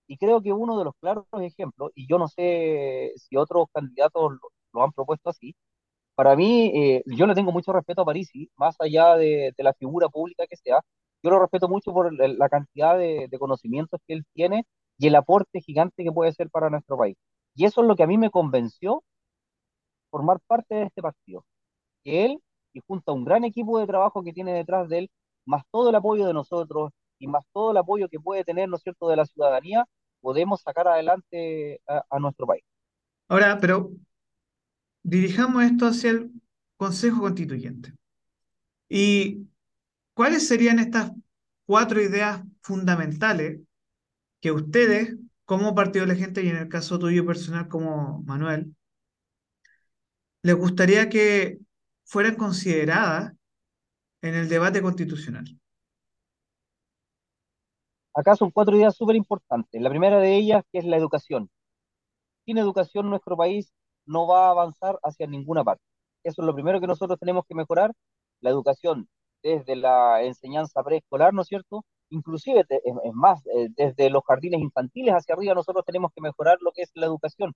Y 0.08 0.18
creo 0.18 0.42
que 0.42 0.54
uno 0.54 0.78
de 0.80 0.86
los 0.86 0.94
claros 1.02 1.26
ejemplos, 1.42 1.92
y 1.96 2.08
yo 2.08 2.20
no 2.20 2.28
sé 2.30 3.14
si 3.18 3.38
otros 3.38 3.68
candidatos 3.74 4.34
lo, 4.34 4.40
lo 4.74 4.84
han 4.84 4.92
propuesto 4.94 5.30
así, 5.32 5.56
para 6.16 6.36
mí, 6.36 6.72
eh, 6.76 7.04
yo 7.08 7.28
le 7.28 7.36
tengo 7.36 7.52
mucho 7.52 7.74
respeto 7.74 8.02
a 8.04 8.06
Parisi, 8.06 8.50
más 8.58 8.76
allá 8.80 9.16
de, 9.18 9.54
la 9.60 9.74
figura 9.74 10.10
pública 10.10 10.46
que 10.48 10.58
sea, 10.58 10.82
yo 11.24 11.32
lo 11.32 11.40
respeto 11.40 11.70
mucho 11.70 11.94
por 11.94 12.14
la 12.14 12.50
cantidad 12.50 12.98
de, 12.98 13.28
de 13.30 13.40
conocimientos 13.40 14.00
que 14.08 14.16
él 14.16 14.26
tiene 14.34 14.66
y 14.98 15.08
el 15.08 15.16
aporte 15.16 15.62
gigante 15.62 16.04
que 16.04 16.12
puede 16.12 16.32
ser 16.34 16.50
para 16.50 16.70
nuestro 16.70 16.98
país. 16.98 17.18
Y 17.56 17.66
eso 17.66 17.82
es 17.82 17.88
lo 17.88 17.96
que 17.96 18.04
a 18.04 18.08
mí 18.08 18.18
me 18.18 18.32
convenció 18.32 19.04
formar 20.10 20.40
parte 20.48 20.76
de 20.76 20.84
este 20.84 21.02
partido 21.02 21.46
que 22.04 22.26
él, 22.26 22.40
y 22.74 22.82
junto 22.88 23.12
a 23.12 23.16
un 23.16 23.26
gran 23.26 23.44
equipo 23.46 23.80
de 23.80 23.88
trabajo 23.88 24.24
que 24.24 24.34
tiene 24.34 24.54
detrás 24.54 24.90
de 24.90 25.00
él, 25.00 25.12
más 25.46 25.64
todo 25.72 25.90
el 25.90 25.96
apoyo 25.96 26.28
de 26.28 26.34
nosotros 26.34 26.92
y 27.20 27.28
más 27.28 27.44
todo 27.54 27.72
el 27.72 27.78
apoyo 27.78 28.10
que 28.10 28.20
puede 28.20 28.44
tener, 28.44 28.70
¿no 28.70 28.78
es 28.78 28.84
cierto?, 28.84 29.10
de 29.10 29.16
la 29.16 29.26
ciudadanía, 29.26 29.86
podemos 30.22 30.62
sacar 30.62 30.88
adelante 30.88 31.82
a, 31.88 32.20
nuestro 32.20 32.48
país. 32.48 32.64
Ahora, 33.28 33.60
pero 33.60 33.92
dirijamos 35.04 35.64
esto 35.64 35.88
hacia 35.88 36.12
el 36.12 36.32
Consejo 36.76 37.22
Constituyente. 37.22 37.94
¿Y 38.90 39.48
cuáles 40.14 40.48
serían 40.48 40.80
estas 40.80 41.12
cuatro 41.66 42.02
ideas 42.02 42.42
fundamentales 42.62 43.60
que 44.40 44.52
ustedes, 44.52 45.16
como 45.46 45.76
Partido 45.76 46.06
de 46.06 46.14
la 46.14 46.20
Gente, 46.20 46.44
y 46.44 46.50
en 46.50 46.58
el 46.58 46.70
caso 46.70 47.00
tuyo 47.00 47.26
personal 47.26 47.68
como 47.68 48.22
Manuel, 48.24 48.76
les 50.44 50.56
gustaría 50.56 51.10
que 51.10 51.60
fueran 52.06 52.36
consideradas 52.36 53.34
en 54.22 54.36
el 54.36 54.50
debate 54.50 54.82
constitucional? 54.82 55.46
Acá 58.18 58.36
son 58.36 58.52
cuatro 58.52 58.76
ideas 58.76 58.96
súper 58.96 59.16
importantes. 59.16 59.80
La 59.82 59.90
primera 59.90 60.20
de 60.20 60.36
ellas, 60.36 60.64
que 60.72 60.80
es 60.80 60.86
la 60.86 60.98
educación. 60.98 61.50
Sin 62.46 62.58
educación 62.58 63.10
nuestro 63.10 63.38
país 63.38 63.72
no 64.06 64.26
va 64.28 64.48
a 64.48 64.52
avanzar 64.52 64.98
hacia 65.04 65.28
ninguna 65.28 65.64
parte. 65.64 65.84
Eso 66.24 66.42
es 66.42 66.46
lo 66.48 66.56
primero 66.56 66.82
que 66.82 66.88
nosotros 66.88 67.20
tenemos 67.20 67.46
que 67.48 67.54
mejorar, 67.56 67.94
la 68.42 68.50
educación 68.50 69.08
desde 69.44 69.76
la 69.76 70.24
enseñanza 70.24 70.84
preescolar, 70.84 71.34
¿no 71.34 71.44
es 71.44 71.48
cierto? 71.48 71.86
Inclusive, 72.10 72.66
es, 72.70 73.14
más, 73.14 73.46
eh, 73.48 73.70
desde 73.76 74.10
los 74.10 74.24
jardines 74.26 74.62
infantiles 74.62 75.14
hacia 75.14 75.36
arriba 75.36 75.54
nosotros 75.54 75.86
tenemos 75.86 76.12
que 76.16 76.22
mejorar 76.22 76.58
lo 76.62 76.72
que 76.72 76.84
es 76.84 76.92
la 76.96 77.06
educación. 77.06 77.54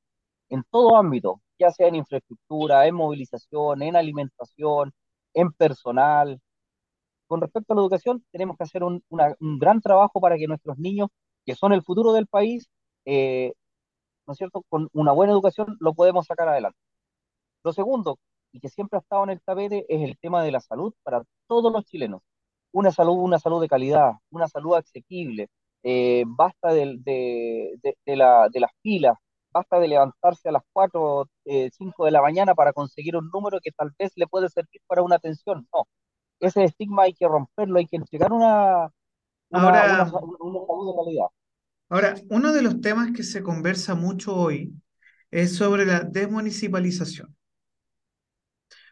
en 0.49 0.63
todo 0.71 0.97
ámbito, 0.97 1.41
ya 1.59 1.71
sea 1.71 1.87
en 1.87 1.95
infraestructura, 1.95 2.87
en 2.87 2.95
movilización, 2.95 3.83
en 3.83 3.95
alimentación, 3.95 4.93
en 5.33 5.51
personal. 5.53 6.41
Con 7.31 7.39
respecto 7.39 7.71
a 7.71 7.77
la 7.77 7.81
educación, 7.83 8.25
tenemos 8.33 8.57
que 8.57 8.65
hacer 8.65 8.83
un, 8.83 9.01
gran 9.39 9.79
trabajo 9.79 10.19
para 10.19 10.37
que 10.37 10.47
nuestros 10.47 10.77
niños, 10.77 11.07
que 11.45 11.55
son 11.55 11.71
el 11.71 11.81
futuro 11.81 12.11
del 12.11 12.27
país, 12.27 12.69
eh, 13.05 13.53
¿no 14.27 14.33
es 14.33 14.37
cierto?, 14.37 14.63
con 14.67 14.89
una 14.91 15.13
buena 15.13 15.31
educación 15.31 15.77
lo 15.79 15.93
podemos 15.93 16.25
sacar 16.25 16.49
adelante. 16.49 16.77
Lo 17.63 17.71
segundo, 17.71 18.19
y 18.51 18.59
que 18.59 18.67
siempre 18.67 18.97
ha 18.97 19.01
estado 19.01 19.23
en 19.23 19.29
el 19.29 19.41
tapete, 19.41 19.85
es 19.87 20.01
el 20.01 20.17
tema 20.19 20.43
de 20.43 20.51
la 20.51 20.59
salud 20.59 20.93
para 21.03 21.23
todos 21.47 21.71
los 21.71 21.85
chilenos. 21.85 22.21
Una 22.73 22.91
salud, 22.91 23.15
una 23.19 23.39
salud 23.39 23.61
de 23.61 23.69
calidad, 23.69 24.11
una 24.31 24.49
salud 24.49 24.75
asequible. 24.75 25.47
Eh, 25.83 26.25
basta 26.27 26.73
de, 26.73 26.97
de, 26.99 27.79
de, 27.81 27.97
de, 28.05 28.15
la, 28.17 28.49
de 28.49 28.59
las 28.59 28.71
filas, 28.81 29.15
basta 29.53 29.79
de 29.79 29.87
levantarse 29.87 30.49
a 30.49 30.51
las 30.51 30.63
4, 30.73 31.29
eh, 31.45 31.69
5 31.71 32.05
de 32.05 32.11
la 32.11 32.21
mañana 32.21 32.55
para 32.55 32.73
conseguir 32.73 33.15
un 33.15 33.29
número 33.33 33.59
que 33.63 33.71
tal 33.71 33.91
vez 33.97 34.11
le 34.17 34.27
puede 34.27 34.49
servir 34.49 34.81
para 34.87 35.01
una 35.01 35.15
atención. 35.15 35.65
No, 35.73 35.85
ese 36.41 36.63
estigma 36.65 37.03
hay 37.03 37.13
que 37.13 37.27
romperlo, 37.27 37.79
hay 37.79 37.87
que 37.87 37.97
entregar 37.97 38.33
una, 38.33 38.91
una, 39.49 39.83
una, 39.85 40.03
Ahora, 40.03 40.03
una 40.03 40.65
salud 40.67 40.87
de 40.91 40.95
calidad. 41.05 41.27
ahora, 41.89 42.15
uno 42.29 42.53
de 42.53 42.61
los 42.63 42.81
temas 42.81 43.11
que 43.11 43.21
se 43.23 43.43
conversa 43.43 43.93
mucho 43.95 44.35
hoy 44.35 44.73
es 45.31 45.55
sobre 45.55 45.85
la 45.85 46.01
desmunicipalización. 46.01 47.35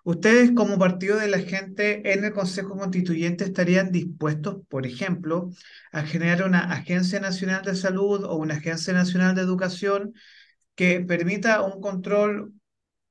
¿Ustedes 0.04 0.52
como 0.52 0.80
partido 0.80 1.18
de 1.18 1.28
la 1.28 1.40
gente 1.40 2.14
en 2.14 2.24
el 2.24 2.34
Consejo 2.34 2.78
Constituyente 2.78 3.44
estarían 3.44 3.92
dispuestos, 3.92 4.58
por 4.70 4.86
ejemplo, 4.86 5.50
a 5.92 6.04
generar 6.04 6.48
una 6.48 6.72
Agencia 6.72 7.20
Nacional 7.20 7.64
de 7.64 7.76
Salud 7.76 8.24
o 8.24 8.36
una 8.36 8.56
Agencia 8.56 8.94
Nacional 8.94 9.36
de 9.36 9.42
Educación 9.42 10.14
que 10.76 11.02
permita 11.02 11.62
un 11.64 11.82
control 11.82 12.54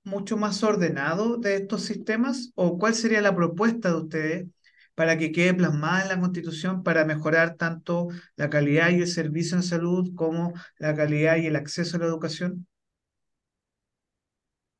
mucho 0.08 0.36
más 0.36 0.62
ordenado 0.64 1.36
de 1.38 1.56
estos 1.56 1.82
sistemas? 1.84 2.52
¿O 2.56 2.78
cuál 2.78 2.94
sería 2.94 3.20
la 3.22 3.36
propuesta 3.36 3.90
de 3.90 3.96
ustedes 3.96 4.48
para 4.94 5.18
que 5.18 5.32
quede 5.32 5.54
plasmada 5.54 6.02
en 6.02 6.08
la 6.08 6.20
Constitución 6.20 6.82
para 6.82 7.04
mejorar 7.04 7.56
tanto 7.56 8.08
la 8.36 8.50
calidad 8.50 8.90
y 8.90 8.96
el 9.02 9.08
servicio 9.08 9.56
en 9.56 9.62
salud 9.62 10.14
como 10.16 10.54
la 10.78 10.94
calidad 10.96 11.36
y 11.38 11.46
el 11.46 11.56
acceso 11.56 11.96
a 11.96 12.00
la 12.00 12.06
educación? 12.06 12.66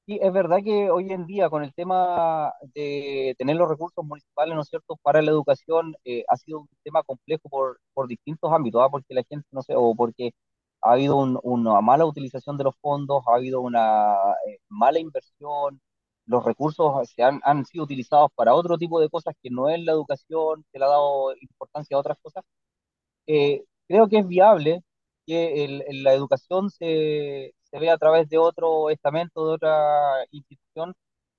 Sí, 0.06 0.18
es 0.23 0.32
verdad 0.32 0.58
que 0.64 0.90
hoy 0.90 1.12
en 1.12 1.26
día 1.26 1.50
con 1.50 1.62
el 1.62 1.75
tema 1.75 2.52
de 2.75 3.35
tener 3.38 3.56
los 3.56 3.68
recursos 3.68 4.02
municipales, 4.04 4.54
¿no 4.54 4.62
es 4.62 4.68
cierto?, 4.68 4.97
para 5.02 5.20
la 5.20 5.30
educación 5.30 5.94
eh, 6.04 6.25
ha 6.28 6.37
sido 6.38 6.61
un 6.61 6.68
tema 6.82 7.02
complejo 7.02 7.47
por, 7.50 7.78
por 7.92 8.08
distintos 8.08 8.50
ámbitos, 8.50 8.80
¿ah? 8.82 8.88
Porque 8.90 9.12
la 9.14 9.23
gente, 9.28 9.47
no 9.50 9.61
sé, 9.62 9.75
o 9.76 9.94
porque 9.94 10.30
ha 10.82 10.92
habido 10.92 11.16
un- 11.16 11.38
una 11.42 11.80
mala 11.80 12.04
utilización 12.06 12.56
de 12.56 12.64
los 12.64 12.75
fondos, 12.80 13.23
ha 13.28 13.37
habido 13.37 13.61
una 13.61 14.14
eh, 14.47 14.58
mala 14.68 14.99
inversión, 15.00 15.80
los 16.26 16.44
recursos 16.44 17.08
se 17.11 17.23
han, 17.23 17.40
han 17.44 17.64
sido 17.64 17.85
utilizados 17.85 18.30
para 18.35 18.54
otro 18.54 18.78
tipo 18.78 19.00
de 19.00 19.08
cosas 19.11 19.35
que 19.42 19.50
no 19.50 19.68
es 19.70 19.80
la 19.85 19.92
educación, 19.92 20.64
se 20.73 20.78
le 20.78 20.85
ha 20.85 20.88
dado 20.88 21.35
importancia 21.40 21.97
a 21.97 22.00
otras 22.00 22.18
cosas. 22.23 22.44
Eh, 23.26 23.64
creo 23.88 24.08
que 24.08 24.18
es 24.18 24.26
viable 24.28 24.82
que 25.26 25.85
la 25.92 26.14
educación 26.14 26.70
se, 26.70 27.54
se 27.62 27.78
vea 27.78 27.94
a 27.94 27.99
través 27.99 28.28
de 28.28 28.38
otro 28.38 28.90
estamento, 28.90 29.47
de 29.49 29.54
otra 29.54 30.25
institución 30.32 30.94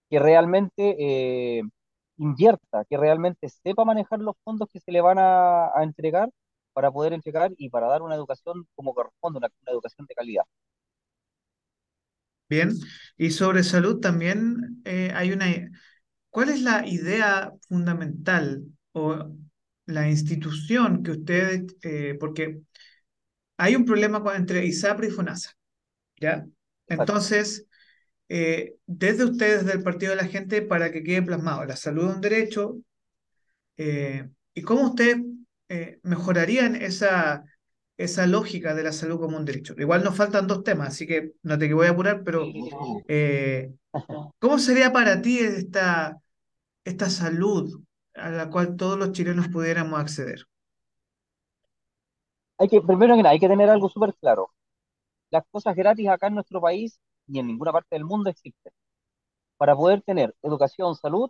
que 0.10 0.20
realmente 0.20 1.58
eh, 1.60 1.64
invierta, 2.18 2.86
que 2.86 2.98
realmente 2.98 3.50
sepa 3.50 3.86
manejar 3.86 4.20
los 4.22 4.36
fondos 4.44 4.70
que 4.72 4.80
se 4.82 4.92
le 4.92 5.02
van 5.02 5.20
a, 5.20 5.68
a 5.78 5.84
entregar 5.84 6.30
para 6.80 6.94
poder 6.94 7.12
entregar 7.12 7.52
y 7.58 7.70
para 7.70 7.88
dar 7.88 8.02
una 8.02 8.16
educación 8.16 8.66
como 8.74 8.94
corresponde, 8.94 9.40
una, 9.40 9.50
una 9.64 9.72
educación 9.74 10.08
de 10.08 10.16
calidad. 10.16 10.44
Bien. 12.48 12.72
Y 13.18 13.32
sobre 13.32 13.64
salud 13.64 14.00
también 14.00 14.82
eh, 14.86 15.12
hay 15.14 15.34
una... 15.34 15.48
¿Cuál 16.30 16.48
es 16.48 16.62
la 16.62 16.88
idea 16.88 17.52
fundamental 17.68 18.64
o 18.94 19.30
la 19.88 20.10
institución 20.10 21.04
que 21.04 21.12
ustedes... 21.12 21.64
eh, 21.82 22.16
porque 22.18 22.62
hay 23.58 23.76
un 23.76 23.84
problema 23.84 24.24
entre 24.38 24.66
ISAPRE 24.66 25.08
y 25.08 25.12
FONASA, 25.12 25.52
¿ya? 26.16 26.46
Entonces, 26.88 27.68
eh, 28.30 28.76
desde 28.86 29.26
ustedes 29.26 29.66
del 29.66 29.84
Partido 29.84 30.12
de 30.12 30.22
la 30.22 30.30
Gente, 30.30 30.62
para 30.62 30.94
que 30.94 31.04
quede 31.04 31.24
plasmado, 31.24 31.66
la 31.66 31.76
salud 31.76 32.08
es 32.08 32.16
un 32.16 32.22
derecho, 32.22 32.78
eh, 33.76 34.30
¿y 34.54 34.62
cómo 34.62 34.84
ustedes 34.84 35.18
eh, 35.70 36.00
mejorarían 36.04 36.76
esa, 36.76 37.46
esa 37.98 38.28
lógica 38.28 38.74
de 38.76 38.84
la 38.84 38.92
salud 38.92 39.20
como 39.20 39.38
un 39.38 39.46
derecho? 39.46 39.76
Igual 39.78 40.04
nos 40.04 40.16
faltan 40.16 40.48
dos 40.48 40.64
temas, 40.64 40.90
así 40.90 41.08
que 41.08 41.34
no 41.44 41.58
te 41.58 41.74
voy 41.74 41.88
a 41.88 41.92
apurar, 41.92 42.24
pero 42.24 42.46
eh, 43.08 43.74
¿cómo 44.40 44.60
sería 44.60 44.92
para 44.92 45.22
ti 45.22 45.40
esta, 45.40 46.22
esta 46.86 47.10
salud 47.10 47.82
a 48.16 48.30
la 48.30 48.50
cual 48.50 48.76
todos 48.76 48.98
los 49.00 49.12
chilenos 49.14 49.48
pudiéramos 49.50 50.00
acceder? 50.00 50.46
Hay 52.58 52.68
que, 52.68 52.82
primero 52.82 53.16
que 53.16 53.24
nada, 53.24 53.34
hay 53.34 53.40
que 53.40 53.48
tener 53.48 53.70
algo 53.70 53.90
súper 53.90 54.14
claro. 54.16 54.52
Las 55.32 55.44
cosas 55.52 55.76
gratis 55.76 56.08
acá 56.10 56.28
en 56.28 56.36
nuestro 56.36 56.62
país 56.62 57.00
ni 57.28 57.40
en 57.40 57.48
ninguna 57.48 57.72
parte 57.74 57.96
del 57.96 58.06
mundo 58.06 58.30
existen. 58.30 58.74
Para 59.58 59.76
poder 59.76 60.02
tener 60.04 60.36
educación, 60.44 60.96
salud, 60.96 61.30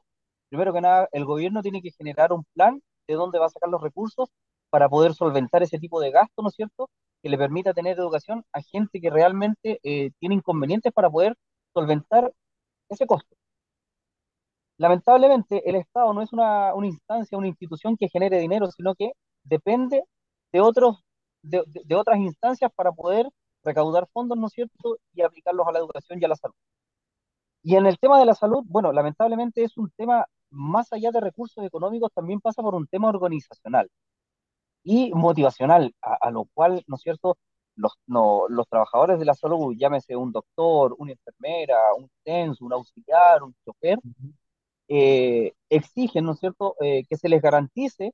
primero 0.50 0.74
que 0.74 0.81
nada, 0.81 1.10
el 1.12 1.25
gobierno 1.25 1.62
tiene 1.63 1.81
que 1.81 1.91
generar 1.91 2.34
un 2.34 2.46
plan 2.53 2.81
de 3.09 3.15
dónde 3.15 3.39
va 3.39 3.47
a 3.47 3.49
sacar 3.49 3.69
los 3.69 3.81
recursos 3.81 4.29
para 4.69 4.87
poder 4.87 5.13
solventar 5.13 5.63
ese 5.63 5.79
tipo 5.79 5.99
de 5.99 6.11
gasto, 6.11 6.41
¿no 6.41 6.49
es 6.49 6.55
cierto? 6.55 6.89
Que 7.23 7.29
le 7.29 7.37
permita 7.37 7.73
tener 7.73 7.97
educación 7.97 8.45
a 8.53 8.61
gente 8.61 9.01
que 9.01 9.09
realmente 9.09 9.79
eh, 9.83 10.11
tiene 10.19 10.35
inconvenientes 10.35 10.93
para 10.93 11.09
poder 11.09 11.35
solventar 11.73 12.31
ese 12.89 13.07
costo. 13.07 13.35
Lamentablemente, 14.77 15.67
el 15.69 15.75
Estado 15.75 16.13
no 16.13 16.21
es 16.21 16.31
una, 16.31 16.71
instancia, 16.83 17.37
una 17.37 17.47
institución 17.47 17.97
que 17.97 18.09
genere 18.09 18.39
dinero, 18.39 18.67
sino 18.71 18.95
que 18.95 19.11
depende 19.43 20.03
de 20.53 20.61
otros, 20.61 21.03
de 21.41 21.95
otras 21.95 22.17
instancias 22.19 22.71
para 22.75 22.91
poder 22.91 23.27
recaudar 23.63 24.07
fondos, 24.13 24.37
¿no 24.37 24.47
es 24.47 24.53
cierto? 24.53 24.97
Y 25.13 25.21
aplicarlos 25.21 25.67
a 25.67 25.71
la 25.71 25.79
educación 25.79 26.19
y 26.21 26.25
a 26.25 26.29
la 26.29 26.35
salud. 26.35 26.55
Y 27.63 27.75
en 27.75 27.85
el 27.85 27.99
tema 27.99 28.19
de 28.19 28.25
la 28.25 28.35
salud, 28.35 28.63
bueno, 28.67 28.93
lamentablemente 28.93 29.63
es 29.63 29.77
un 29.77 29.91
tema 29.97 30.25
más 30.51 30.91
allá 30.94 31.12
de 31.12 31.22
recursos 31.22 31.63
económicos, 31.65 32.12
también 32.13 32.41
pasa 32.41 32.62
por 32.62 32.75
un 32.75 32.88
tema 32.88 33.10
organizacional 33.10 33.89
y 34.84 35.12
motivacional, 35.13 35.94
a, 36.01 36.15
a 36.22 36.32
lo 36.32 36.46
cual, 36.53 36.84
¿no 36.88 36.96
es 36.96 37.01
cierto? 37.01 37.38
Los, 37.75 37.94
no, 38.08 38.48
los 38.50 38.68
trabajadores 38.68 39.20
de 39.20 39.25
la 39.25 39.34
salud, 39.36 39.75
llámese 39.77 40.15
un 40.15 40.32
doctor, 40.32 40.96
una 41.00 41.12
enfermera, 41.13 41.77
un 41.98 42.10
TENS, 42.24 42.62
un 42.62 42.74
auxiliar, 42.74 43.44
un 43.44 43.56
chofer, 43.65 44.00
eh, 44.88 45.53
exigen, 45.70 46.25
¿no 46.25 46.34
es 46.34 46.39
cierto?, 46.39 46.75
eh, 46.82 47.06
que 47.10 47.18
se 47.18 47.29
les 47.29 47.41
garantice 47.41 48.12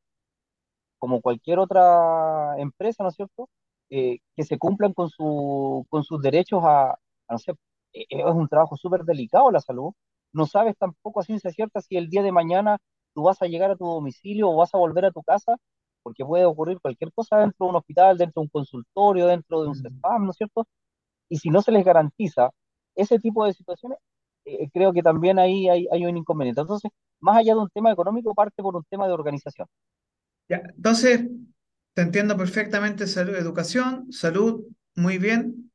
como 1.00 1.22
cualquier 1.22 1.60
otra 1.60 2.58
empresa, 2.58 3.04
¿no 3.04 3.10
es 3.10 3.16
cierto?, 3.16 3.50
eh, 3.90 4.20
que 4.36 4.44
se 4.44 4.58
cumplan 4.58 4.94
con, 4.94 5.10
su, 5.10 5.86
con 5.90 6.04
sus 6.04 6.22
derechos 6.22 6.64
a, 6.64 6.92
a, 6.92 6.98
no 7.30 7.38
sé, 7.40 7.54
eh, 7.94 8.06
es 8.10 8.26
un 8.26 8.48
trabajo 8.48 8.76
súper 8.78 9.04
delicado 9.04 9.52
la 9.52 9.60
salud. 9.62 9.94
No 10.36 10.46
sabes 10.48 10.76
tampoco 10.78 11.22
a 11.22 11.24
ciencia 11.24 11.52
cierta 11.52 11.82
si 11.82 11.98
el 11.98 12.10
día 12.10 12.24
de 12.24 12.32
mañana 12.32 12.78
tú 13.14 13.24
vas 13.24 13.42
a 13.42 13.48
llegar 13.48 13.72
a 13.72 13.76
tu 13.78 13.86
domicilio 13.86 14.50
o 14.50 14.56
vas 14.58 14.74
a 14.76 14.78
volver 14.78 15.06
a 15.06 15.12
tu 15.12 15.24
casa, 15.24 15.56
porque 16.04 16.26
puede 16.26 16.46
ocurrir 16.46 16.80
cualquier 16.82 17.12
cosa 17.14 17.38
dentro 17.40 17.66
de 17.66 17.70
un 17.72 17.76
hospital, 17.78 18.18
dentro 18.18 18.42
de 18.42 18.46
un 18.46 18.50
consultorio, 18.50 19.28
dentro 19.28 19.62
de 19.64 19.70
un. 19.70 19.76
CESPAM, 19.76 20.26
¿no 20.26 20.32
es 20.32 20.38
cierto? 20.38 20.68
Y 21.30 21.38
si 21.38 21.50
no 21.50 21.62
se 21.62 21.72
les 21.72 21.86
garantiza 21.86 22.50
ese 22.96 23.20
tipo 23.20 23.46
de 23.46 23.54
situaciones, 23.54 24.00
eh, 24.46 24.70
creo 24.72 24.94
que 24.94 25.02
también 25.02 25.40
ahí 25.40 25.70
hay, 25.70 25.88
hay 25.92 26.06
un 26.06 26.18
inconveniente. 26.18 26.62
Entonces, 26.62 26.92
más 27.20 27.38
allá 27.38 27.54
de 27.56 27.60
un 27.62 27.70
tema 27.70 27.92
económico, 27.92 28.34
parte 28.36 28.62
por 28.62 28.76
un 28.76 28.84
tema 28.90 29.08
de 29.08 29.14
organización. 29.14 29.68
Ya, 30.48 30.62
entonces, 30.76 31.28
te 31.94 32.02
entiendo 32.04 32.38
perfectamente, 32.38 33.08
salud, 33.08 33.36
educación, 33.36 34.12
salud, 34.12 34.64
muy 34.96 35.18
bien. 35.18 35.72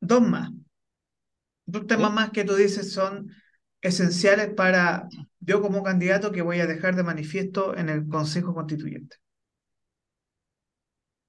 Dos 0.00 0.22
más. 0.22 0.50
Dos 1.66 1.86
temas 1.86 2.12
más 2.12 2.30
que 2.30 2.44
tú 2.44 2.54
dices 2.56 2.92
son 2.92 3.30
esenciales 3.82 4.54
para 4.54 5.08
yo 5.40 5.60
como 5.62 5.82
candidato 5.82 6.32
que 6.32 6.42
voy 6.42 6.60
a 6.60 6.66
dejar 6.66 6.96
de 6.96 7.02
manifiesto 7.04 7.76
en 7.76 7.88
el 7.88 8.08
Consejo 8.08 8.54
Constituyente. 8.54 9.16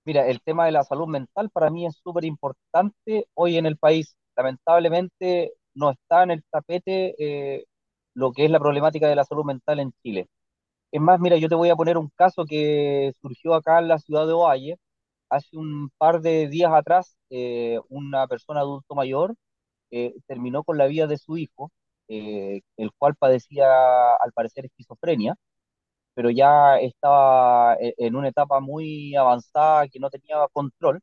Mira, 0.06 0.27
el 0.27 0.41
tema 0.41 0.65
de 0.65 0.72
la 0.72 0.84
salud 0.84 1.08
mental 1.08 1.50
para 1.51 1.70
mí 1.70 1.86
es 1.86 1.98
súper 2.03 2.24
importante 2.25 3.27
hoy 3.34 3.58
en 3.58 3.65
el 3.65 3.77
país. 3.77 4.15
Lamentablemente 4.38 5.53
no 5.74 5.91
está 5.91 6.24
en 6.24 6.32
el 6.32 6.44
tapete 6.50 7.15
eh, 7.20 7.65
lo 8.13 8.32
que 8.32 8.46
es 8.46 8.51
la 8.51 8.60
problemática 8.60 9.08
de 9.08 9.15
la 9.15 9.25
salud 9.25 9.44
mental 9.46 9.79
en 9.79 9.91
Chile. 10.03 10.27
Es 10.91 11.01
más, 11.01 11.20
mira, 11.20 11.38
yo 11.38 11.50
te 11.50 11.56
voy 11.56 11.70
a 11.70 11.75
poner 11.77 11.98
un 11.98 12.10
caso 12.15 12.46
que 12.46 13.13
surgió 13.22 13.56
acá 13.56 13.79
en 13.79 13.89
la 13.89 14.00
ciudad 14.00 14.27
de 14.27 14.34
Ovalle. 14.34 14.77
Hace 15.29 15.58
un 15.58 15.91
par 15.98 16.22
de 16.22 16.48
días 16.50 16.72
atrás, 16.74 17.17
eh, 17.32 17.79
una 17.89 18.27
persona 18.27 18.62
adulto 18.62 18.96
mayor 18.96 19.36
eh, 19.91 20.13
terminó 20.27 20.63
con 20.63 20.77
la 20.77 20.88
vida 20.88 21.08
de 21.08 21.17
su 21.17 21.38
hijo, 21.38 21.72
eh, 22.08 22.62
el 22.77 22.91
cual 22.98 23.15
padecía, 23.15 23.67
al 24.15 24.32
parecer, 24.34 24.65
esquizofrenia, 24.65 25.36
pero 26.13 26.29
ya 26.29 26.77
estaba 26.79 27.75
e- 27.79 27.94
en 27.98 28.15
una 28.15 28.29
etapa 28.29 28.60
muy 28.60 29.15
avanzada 29.15 29.88
que 29.88 30.00
no 30.00 30.10
tenía 30.10 30.38
control. 30.53 31.01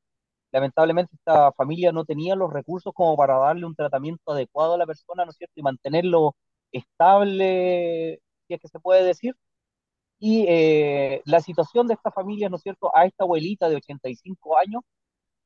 lamentablemente 0.53 1.15
esta 1.17 1.53
familia 1.53 1.93
no 1.93 2.07
tenía 2.07 2.35
los 2.37 2.53
recursos 2.53 2.95
como 2.95 3.17
para 3.19 3.37
darle 3.39 3.67
un 3.67 3.77
tratamiento 3.77 4.33
adecuado 4.33 4.75
a 4.75 4.79
la 4.79 4.87
persona, 4.87 5.25
¿no 5.27 5.31
es 5.33 5.37
cierto? 5.39 5.55
Y 5.61 5.63
mantenerlo 5.65 6.37
estable, 6.73 8.21
si 8.49 8.55
es 8.55 8.61
que 8.63 8.69
se 8.69 8.81
puede 8.81 9.05
decir. 9.05 9.37
Y 10.19 10.47
eh, 10.49 11.23
la 11.27 11.41
situación 11.41 11.87
de 11.87 11.95
esta 11.95 12.11
familia, 12.13 12.49
¿no 12.49 12.57
es 12.57 12.63
cierto?, 12.63 12.91
a 12.97 13.05
esta 13.07 13.25
abuelita 13.25 13.69
de 13.69 13.77
85 13.77 14.57
años, 14.59 14.83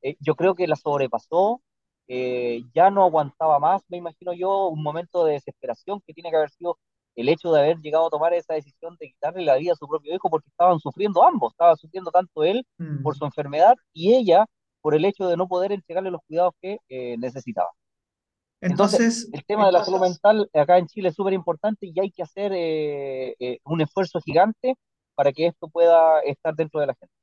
eh, 0.03 0.17
yo 0.21 0.35
creo 0.35 0.55
que 0.55 0.67
la 0.67 0.75
sobrepasó, 0.77 1.61
eh, 2.09 2.63
ya 2.75 2.91
no 2.91 3.05
aguantaba 3.05 3.59
más, 3.59 3.83
me 3.89 3.97
imagino 3.99 4.33
yo, 4.33 4.67
un 4.69 4.83
momento 4.83 5.25
de 5.25 5.33
desesperación 5.35 6.01
que 6.07 6.13
tiene 6.15 6.31
que 6.31 6.37
haber 6.37 6.51
sido 6.51 6.79
el 7.15 7.29
hecho 7.29 7.51
de 7.53 7.61
haber 7.61 7.79
llegado 7.79 8.07
a 8.07 8.11
tomar 8.11 8.33
esa 8.33 8.55
decisión 8.55 8.97
de 8.99 9.09
quitarle 9.09 9.45
la 9.45 9.57
vida 9.57 9.73
a 9.73 9.77
su 9.77 9.87
propio 9.87 10.15
hijo 10.15 10.29
porque 10.31 10.49
estaban 10.49 10.79
sufriendo 10.79 11.23
ambos, 11.23 11.53
estaba 11.53 11.75
sufriendo 11.77 12.11
tanto 12.11 12.43
él 12.43 12.65
por 13.01 13.15
Mm. 13.15 13.19
su 13.19 13.25
enfermedad 13.25 13.75
y 13.93 14.13
ella 14.15 14.47
por 14.81 14.95
el 14.95 15.05
hecho 15.05 15.27
de 15.27 15.37
no 15.37 15.47
poder 15.47 15.71
entregarle 15.73 16.11
los 16.11 16.21
cuidados 16.27 16.53
que 16.61 16.79
eh, 16.89 17.17
necesitaba. 17.19 17.69
Entonces, 18.61 18.99
Entonces, 18.99 19.29
el 19.33 19.45
tema 19.45 19.65
de 19.67 19.71
la 19.73 19.83
salud 19.83 20.01
mental 20.01 20.49
acá 20.53 20.77
en 20.77 20.87
Chile 20.87 21.09
es 21.09 21.15
súper 21.15 21.33
importante 21.33 21.87
y 21.87 21.99
hay 21.99 22.11
que 22.11 22.23
hacer 22.23 22.51
eh, 22.55 23.35
eh, 23.39 23.59
un 23.65 23.81
esfuerzo 23.81 24.19
gigante 24.21 24.75
para 25.15 25.31
que 25.33 25.47
esto 25.47 25.69
pueda 25.69 26.21
estar 26.21 26.55
dentro 26.55 26.79
de 26.81 26.87
la 26.87 26.95
gente. 26.95 27.13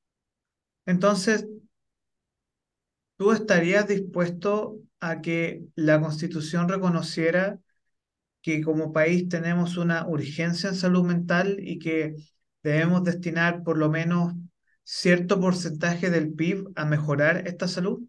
entonces, 0.86 1.46
¿tú 3.16 3.32
estarías 3.32 3.88
dispuesto 3.88 4.78
a 5.00 5.20
que 5.20 5.64
la 5.74 6.00
Constitución 6.00 6.68
reconociera 6.68 7.58
que 8.42 8.62
como 8.62 8.92
país 8.92 9.28
tenemos 9.28 9.76
una 9.76 10.06
urgencia 10.08 10.70
en 10.70 10.76
salud 10.76 11.04
mental 11.04 11.58
y 11.60 11.78
que 11.78 12.16
debemos 12.62 13.04
destinar 13.04 13.62
por 13.64 13.78
lo 13.78 13.90
menos 13.90 14.34
cierto 14.84 15.40
porcentaje 15.40 16.10
del 16.10 16.32
PIB 16.34 16.68
a 16.76 16.84
mejorar 16.86 17.46
esta 17.48 17.68
salud? 17.68 18.02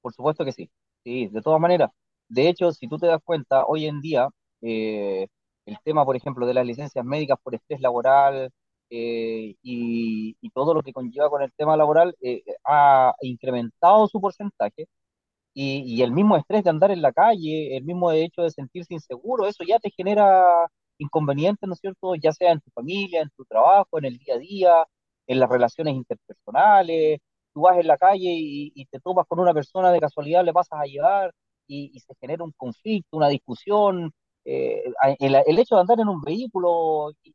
Por 0.00 0.12
supuesto 0.14 0.44
que 0.44 0.52
sí, 0.52 0.70
sí, 1.04 1.28
de 1.28 1.42
todas 1.42 1.60
maneras. 1.60 1.90
De 2.28 2.48
hecho, 2.48 2.72
si 2.72 2.88
tú 2.88 2.98
te 2.98 3.06
das 3.06 3.20
cuenta, 3.24 3.64
hoy 3.66 3.86
en 3.86 4.00
día, 4.00 4.28
eh, 4.62 5.26
el 5.66 5.76
tema, 5.84 6.04
por 6.04 6.16
ejemplo, 6.16 6.46
de 6.46 6.54
las 6.54 6.66
licencias 6.66 7.04
médicas 7.04 7.38
por 7.42 7.54
estrés 7.54 7.80
laboral 7.80 8.50
eh, 8.90 9.54
y, 9.62 10.36
y 10.40 10.50
todo 10.50 10.74
lo 10.74 10.82
que 10.82 10.92
conlleva 10.92 11.30
con 11.30 11.42
el 11.42 11.52
tema 11.54 11.76
laboral 11.76 12.14
eh, 12.20 12.42
ha 12.64 13.14
incrementado 13.22 14.08
su 14.08 14.20
porcentaje 14.20 14.86
y, 15.54 15.82
y 15.86 16.02
el 16.02 16.12
mismo 16.12 16.36
estrés 16.36 16.64
de 16.64 16.70
andar 16.70 16.90
en 16.90 17.02
la 17.02 17.12
calle, 17.12 17.76
el 17.76 17.84
mismo 17.84 18.12
hecho 18.12 18.42
de 18.42 18.50
sentirse 18.50 18.94
inseguro, 18.94 19.46
eso 19.46 19.64
ya 19.66 19.78
te 19.78 19.90
genera 19.90 20.44
inconvenientes, 20.98 21.66
¿no 21.68 21.74
es 21.74 21.80
cierto? 21.80 22.14
Ya 22.16 22.32
sea 22.32 22.52
en 22.52 22.60
tu 22.60 22.70
familia, 22.70 23.22
en 23.22 23.30
tu 23.36 23.44
trabajo, 23.44 23.98
en 23.98 24.04
el 24.06 24.18
día 24.18 24.34
a 24.34 24.38
día, 24.38 24.86
en 25.26 25.40
las 25.40 25.48
relaciones 25.48 25.94
interpersonales. 25.94 27.20
Tú 27.54 27.62
vas 27.62 27.78
en 27.78 27.86
la 27.86 27.96
calle 27.96 28.28
y, 28.32 28.72
y 28.74 28.86
te 28.86 29.00
topas 29.00 29.26
con 29.26 29.40
una 29.40 29.54
persona 29.54 29.90
de 29.92 30.00
casualidad, 30.00 30.44
le 30.44 30.52
pasas 30.52 30.80
a 30.80 30.84
llevar 30.84 31.32
y, 31.66 31.98
se 32.00 32.14
genera 32.20 32.44
un 32.44 32.52
conflicto, 32.56 33.16
una 33.16 33.28
discusión. 33.28 34.12
eh, 34.44 34.82
el, 35.20 35.34
el 35.46 35.58
hecho 35.58 35.74
de 35.76 35.80
andar 35.82 36.00
en 36.00 36.08
un 36.08 36.20
vehículo, 36.22 37.10
y, 37.22 37.34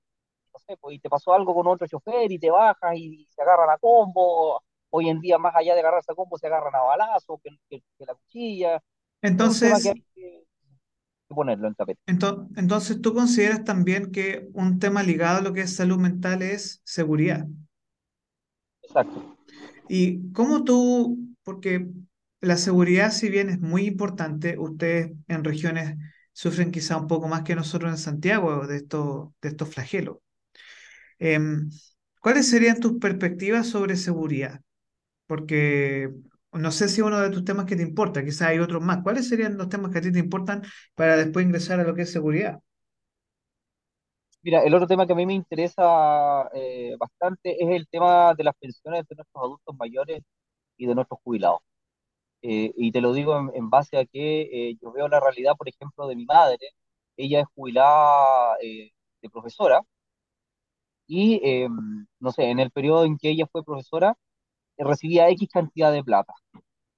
no 0.53 0.59
sé, 0.59 0.77
pues, 0.77 0.95
y 0.97 0.99
te 0.99 1.09
pasó 1.09 1.33
algo 1.33 1.53
con 1.55 1.67
otro 1.67 1.87
chofer 1.87 2.31
y 2.31 2.39
te 2.39 2.51
bajas 2.51 2.95
y 2.97 3.27
se 3.31 3.41
agarran 3.41 3.69
a 3.69 3.77
combo. 3.77 4.61
Hoy 4.91 5.09
en 5.09 5.19
día, 5.21 5.37
más 5.39 5.55
allá 5.55 5.73
de 5.73 5.79
agarrarse 5.81 6.11
a 6.11 6.15
combo, 6.15 6.37
se 6.37 6.47
agarran 6.47 6.75
a 6.75 6.81
balazo, 6.83 7.39
que, 7.43 7.49
que, 7.69 7.81
que 7.97 8.05
la 8.05 8.15
cuchilla. 8.15 8.81
Entonces, 9.23 9.81
que, 9.81 10.03
que 10.15 10.43
ponerlo 11.29 11.67
en 11.67 11.75
tapete. 11.75 12.01
ento- 12.07 12.47
entonces, 12.55 13.01
¿tú 13.01 13.13
consideras 13.13 13.63
también 13.65 14.11
que 14.11 14.47
un 14.53 14.79
tema 14.79 15.03
ligado 15.03 15.39
a 15.39 15.41
lo 15.41 15.53
que 15.53 15.61
es 15.61 15.75
salud 15.75 15.97
mental 15.99 16.41
es 16.41 16.81
seguridad? 16.85 17.45
Exacto. 18.81 19.19
¿Y 19.87 20.31
cómo 20.33 20.63
tú, 20.63 21.19
porque 21.43 21.87
la 22.41 22.57
seguridad, 22.57 23.11
si 23.11 23.29
bien 23.29 23.49
es 23.49 23.59
muy 23.59 23.85
importante, 23.85 24.57
ustedes 24.57 25.13
en 25.27 25.43
regiones 25.43 25.97
sufren 26.33 26.71
quizá 26.71 26.97
un 26.97 27.07
poco 27.07 27.27
más 27.27 27.43
que 27.43 27.55
nosotros 27.55 27.91
en 27.91 27.97
Santiago 27.97 28.67
de 28.67 28.77
estos, 28.77 29.29
de 29.41 29.49
estos 29.49 29.69
flagelos. 29.69 30.17
Em, 31.23 31.69
¿cuáles 32.21 32.49
serían 32.49 32.79
tus 32.81 32.99
perspectivas 32.99 33.67
sobre 33.67 33.95
seguridad? 33.95 34.61
Porque 35.27 36.11
no 36.53 36.71
sé 36.71 36.89
si 36.89 37.01
uno 37.01 37.19
de 37.21 37.29
tus 37.31 37.45
temas 37.45 37.65
que 37.65 37.75
te 37.77 37.83
importa, 37.83 38.23
quizá 38.25 38.49
hay 38.49 38.59
otros 38.59 38.81
más. 38.83 39.03
¿Cuáles 39.03 39.29
serían 39.29 39.57
los 39.57 39.69
temas 39.69 39.91
que 39.91 39.99
a 39.99 40.01
ti 40.01 40.11
te 40.11 40.19
importan 40.19 40.63
para 40.95 41.17
después 41.17 41.45
ingresar 41.45 41.79
a 41.81 41.83
lo 41.85 41.95
que 41.95 42.03
es 42.03 42.11
seguridad? 42.13 42.59
Mira, 44.41 44.63
el 44.63 44.73
otro 44.75 44.87
tema 44.87 45.07
que 45.07 45.13
a 45.13 45.15
mí 45.15 45.25
me 45.25 45.33
interesa 45.33 46.49
eh, 46.53 46.95
bastante 46.99 47.51
es 47.63 47.69
el 47.69 47.87
tema 47.87 48.33
de 48.35 48.43
las 48.43 48.55
pensiones 48.55 49.07
de 49.07 49.15
nuestros 49.15 49.43
adultos 49.43 49.75
mayores 49.77 50.21
y 50.77 50.87
de 50.87 50.95
nuestros 50.95 51.19
jubilados. 51.23 51.59
Eh, 52.41 52.73
y 52.77 52.91
te 52.91 53.01
lo 53.01 53.13
digo 53.13 53.37
en, 53.39 53.51
en 53.55 53.69
base 53.69 53.97
a 53.97 54.05
que 54.05 54.43
eh, 54.71 54.77
yo 54.81 54.91
veo 54.93 55.07
la 55.09 55.19
realidad, 55.21 55.55
por 55.57 55.69
ejemplo, 55.69 56.07
de 56.07 56.15
mi 56.17 56.25
madre. 56.25 56.59
Ella 57.17 57.41
es 57.41 57.47
jubilada 57.55 58.57
de 59.21 59.29
profesora 59.31 59.81
y, 61.07 61.41
eh, 61.43 61.69
no 62.19 62.31
sé, 62.31 62.49
en 62.49 62.59
el 62.59 62.71
periodo 62.71 63.05
en 63.05 63.17
que 63.17 63.29
ella 63.29 63.47
fue 63.51 63.63
profesora, 63.63 64.15
recibía 64.77 65.29
X 65.29 65.49
cantidad 65.51 65.91
de 65.93 66.03
plata, 66.03 66.33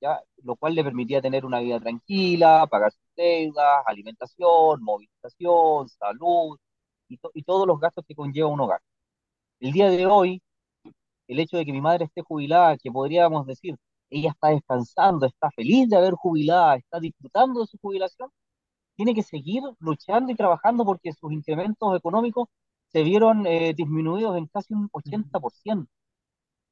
¿ya? 0.01 0.21
Lo 0.43 0.55
cual 0.57 0.75
le 0.75 0.83
permitía 0.83 1.21
tener 1.21 1.45
una 1.45 1.59
vida 1.61 1.79
tranquila, 1.79 2.67
pagar 2.69 2.91
sus 2.93 3.01
deudas, 3.17 3.83
alimentación, 3.87 4.83
movilización, 4.83 5.89
salud 5.89 6.57
y, 7.09 7.17
to- 7.17 7.31
y 7.33 7.43
todos 7.43 7.67
los 7.67 7.79
gastos 7.79 8.05
que 8.07 8.15
conlleva 8.15 8.49
un 8.49 8.61
hogar. 8.61 8.81
El 9.59 9.71
día 9.73 9.89
de 9.89 10.05
hoy, 10.07 10.41
el 11.27 11.39
hecho 11.39 11.57
de 11.57 11.65
que 11.65 11.71
mi 11.73 11.81
madre 11.81 12.05
esté 12.05 12.21
jubilada, 12.21 12.77
que 12.77 12.91
podríamos 12.91 13.45
decir, 13.47 13.75
ella 14.09 14.31
está 14.31 14.49
descansando, 14.49 15.25
está 15.25 15.49
feliz 15.51 15.89
de 15.89 15.97
haber 15.97 16.13
jubilada, 16.13 16.75
está 16.77 16.99
disfrutando 16.99 17.61
de 17.61 17.67
su 17.67 17.77
jubilación, 17.79 18.29
tiene 18.95 19.15
que 19.15 19.23
seguir 19.23 19.63
luchando 19.79 20.31
y 20.31 20.35
trabajando 20.35 20.85
porque 20.85 21.13
sus 21.13 21.31
incrementos 21.33 21.97
económicos 21.97 22.47
se 22.95 23.03
vieron 23.03 23.47
eh, 23.47 23.75
disminuidos 23.75 24.38
en 24.38 24.47
casi 24.47 24.73
un 24.75 24.89
Mm, 25.05 25.31
80%. 25.31 25.91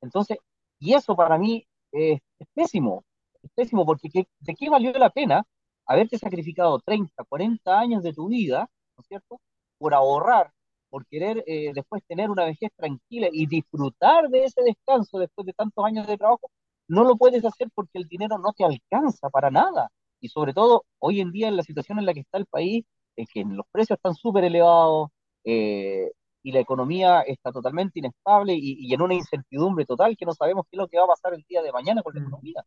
Entonces, 0.01 0.37
y 0.79 0.93
eso 0.95 1.15
para 1.15 1.37
mí 1.37 1.65
eh, 1.93 2.19
es 2.39 2.47
pésimo, 2.53 3.05
es 3.41 3.51
pésimo 3.55 3.85
porque 3.85 4.09
¿qué- 4.09 4.27
¿de 4.39 4.55
qué 4.55 4.69
valió 4.69 4.91
la 4.93 5.09
pena 5.09 5.43
haberte 5.85 6.17
sacrificado 6.19 6.79
30, 6.79 7.23
40 7.25 7.79
años 7.79 8.03
de 8.03 8.13
tu 8.13 8.27
vida, 8.29 8.69
¿no 8.97 9.01
es 9.01 9.07
cierto? 9.07 9.39
Por 9.77 9.93
ahorrar, 9.93 10.51
por 10.89 11.05
querer 11.07 11.43
eh, 11.47 11.71
después 11.73 12.03
tener 12.07 12.29
una 12.29 12.45
vejez 12.45 12.71
tranquila 12.75 13.27
y 13.31 13.47
disfrutar 13.47 14.29
de 14.29 14.45
ese 14.45 14.61
descanso 14.63 15.19
después 15.19 15.45
de 15.47 15.53
tantos 15.53 15.83
años 15.85 16.07
de 16.07 16.17
trabajo, 16.17 16.49
no 16.87 17.03
lo 17.03 17.15
puedes 17.17 17.43
hacer 17.45 17.69
porque 17.73 17.97
el 17.99 18.07
dinero 18.07 18.37
no 18.37 18.53
te 18.53 18.63
alcanza 18.65 19.29
para 19.29 19.49
nada. 19.51 19.89
Y 20.19 20.29
sobre 20.29 20.53
todo, 20.53 20.85
hoy 20.99 21.21
en 21.21 21.31
día, 21.31 21.47
en 21.49 21.57
la 21.57 21.63
situación 21.63 21.99
en 21.99 22.05
la 22.05 22.13
que 22.13 22.21
está 22.21 22.37
el 22.37 22.45
país, 22.45 22.85
es 23.15 23.27
que 23.33 23.43
los 23.45 23.65
precios 23.71 23.97
están 23.97 24.15
súper 24.15 24.43
elevados, 24.45 25.09
eh, 25.43 26.11
y 26.43 26.51
la 26.51 26.59
economía 26.59 27.21
está 27.21 27.51
totalmente 27.51 27.99
inestable 27.99 28.53
y, 28.53 28.77
y 28.79 28.93
en 28.93 29.01
una 29.01 29.13
incertidumbre 29.13 29.85
total 29.85 30.15
que 30.17 30.25
no 30.25 30.33
sabemos 30.33 30.65
qué 30.69 30.77
es 30.77 30.79
lo 30.79 30.87
que 30.87 30.97
va 30.97 31.05
a 31.05 31.07
pasar 31.07 31.33
el 31.33 31.43
día 31.47 31.61
de 31.61 31.71
mañana 31.71 32.03
con 32.03 32.13
la 32.13 32.21
mm. 32.21 32.23
economía. 32.23 32.65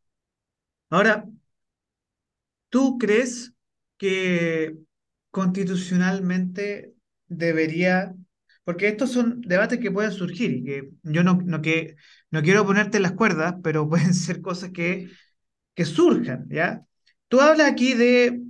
Ahora, 0.91 1.25
¿tú 2.69 2.99
crees 2.99 3.53
que 3.99 4.77
constitucionalmente 5.31 6.95
debería, 7.27 8.15
porque 8.65 8.89
estos 8.89 9.13
son 9.13 9.41
debates 9.43 9.79
que 9.79 9.91
pueden 9.91 10.13
surgir 10.13 10.51
y 10.53 10.65
que 10.65 10.91
yo 11.03 11.23
no, 11.23 11.35
no, 11.45 11.61
que, 11.63 11.97
no 12.31 12.43
quiero 12.43 12.65
ponerte 12.67 13.01
las 13.01 13.13
cuerdas, 13.13 13.55
pero 13.63 13.89
pueden 13.89 14.15
ser 14.15 14.41
cosas 14.41 14.71
que, 14.73 15.11
que 15.75 15.85
surjan, 15.85 16.47
¿ya? 16.49 16.87
Tú 17.29 17.41
hablas 17.41 17.71
aquí 17.71 17.95
de 17.95 18.41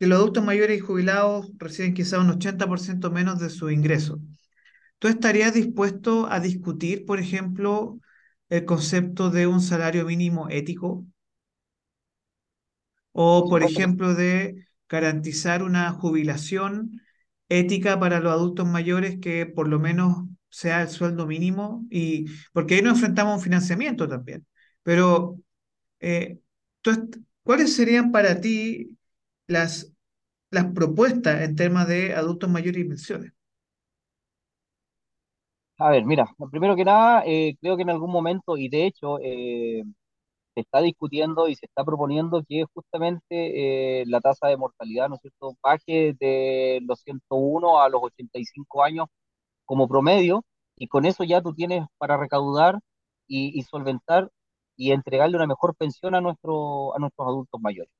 que 0.00 0.08
los 0.08 0.18
adultos 0.20 0.44
mayores 0.44 0.78
y 0.78 0.80
jubilados 0.80 1.52
reciben 1.58 1.94
quizá 1.94 2.20
un 2.20 2.30
80% 2.30 3.12
menos 3.12 3.40
de 3.40 3.50
su 3.50 3.70
ingreso. 3.70 4.20
¿Tú 4.98 5.08
estarías 5.08 5.54
dispuesto 5.54 6.28
a 6.30 6.40
discutir, 6.40 7.06
por 7.06 7.20
ejemplo, 7.20 8.00
el 8.50 8.64
concepto 8.66 9.30
de 9.30 9.46
un 9.46 9.60
salario 9.62 10.06
mínimo 10.06 10.48
ético? 10.50 11.06
O, 13.12 13.48
por 13.48 13.62
ejemplo, 13.62 14.14
de 14.14 14.66
garantizar 14.88 15.62
una 15.62 15.90
jubilación 15.92 17.02
ética 17.48 17.98
para 17.98 18.20
los 18.20 18.32
adultos 18.32 18.66
mayores 18.66 19.18
que 19.20 19.46
por 19.46 19.68
lo 19.68 19.78
menos 19.80 20.26
sea 20.50 20.82
el 20.82 20.88
sueldo 20.88 21.26
mínimo. 21.26 21.86
Y 21.90 22.26
porque 22.52 22.76
ahí 22.76 22.82
nos 22.82 22.94
enfrentamos 22.94 23.32
a 23.32 23.36
un 23.36 23.42
financiamiento 23.42 24.08
también. 24.08 24.46
Pero, 24.82 25.38
eh, 26.00 26.40
¿cuáles 27.42 27.74
serían 27.76 28.12
para 28.12 28.40
ti 28.40 28.96
las, 29.46 29.89
las 30.50 30.66
propuestas 30.72 31.42
en 31.42 31.56
temas 31.56 31.88
de 31.88 32.14
adultos 32.14 32.50
mayores 32.50 32.82
y 32.84 32.88
pensiones? 32.88 33.32
A 35.78 35.90
ver, 35.90 36.04
mira, 36.04 36.26
primero 36.50 36.76
que 36.76 36.84
nada, 36.84 37.22
eh, 37.24 37.56
creo 37.60 37.76
que 37.76 37.82
en 37.82 37.90
algún 37.90 38.10
momento, 38.12 38.56
y 38.58 38.68
de 38.68 38.84
hecho 38.86 39.18
eh, 39.22 39.82
se 40.54 40.60
está 40.62 40.80
discutiendo 40.82 41.48
y 41.48 41.56
se 41.56 41.66
está 41.66 41.84
proponiendo 41.84 42.44
que 42.48 42.64
justamente 42.74 44.02
eh, 44.02 44.04
la 44.06 44.20
tasa 44.20 44.48
de 44.48 44.56
mortalidad, 44.58 45.08
¿no 45.08 45.16
es 45.16 45.22
cierto?, 45.22 45.56
baje 45.62 46.14
de 46.20 46.80
los 46.86 47.00
101 47.02 47.80
a 47.82 47.88
los 47.90 48.02
85 48.04 48.84
años 48.84 49.06
como 49.66 49.88
promedio, 49.88 50.44
y 50.76 50.88
con 50.88 51.06
eso 51.06 51.24
ya 51.24 51.42
tú 51.42 51.54
tienes 51.54 51.86
para 51.98 52.16
recaudar 52.18 52.80
y, 53.28 53.58
y 53.58 53.62
solventar 53.64 54.30
y 54.76 54.92
entregarle 54.92 55.36
una 55.36 55.46
mejor 55.48 55.76
pensión 55.76 56.14
a, 56.16 56.20
nuestro, 56.22 56.96
a 56.96 57.00
nuestros 57.00 57.28
adultos 57.28 57.60
mayores. 57.62 57.92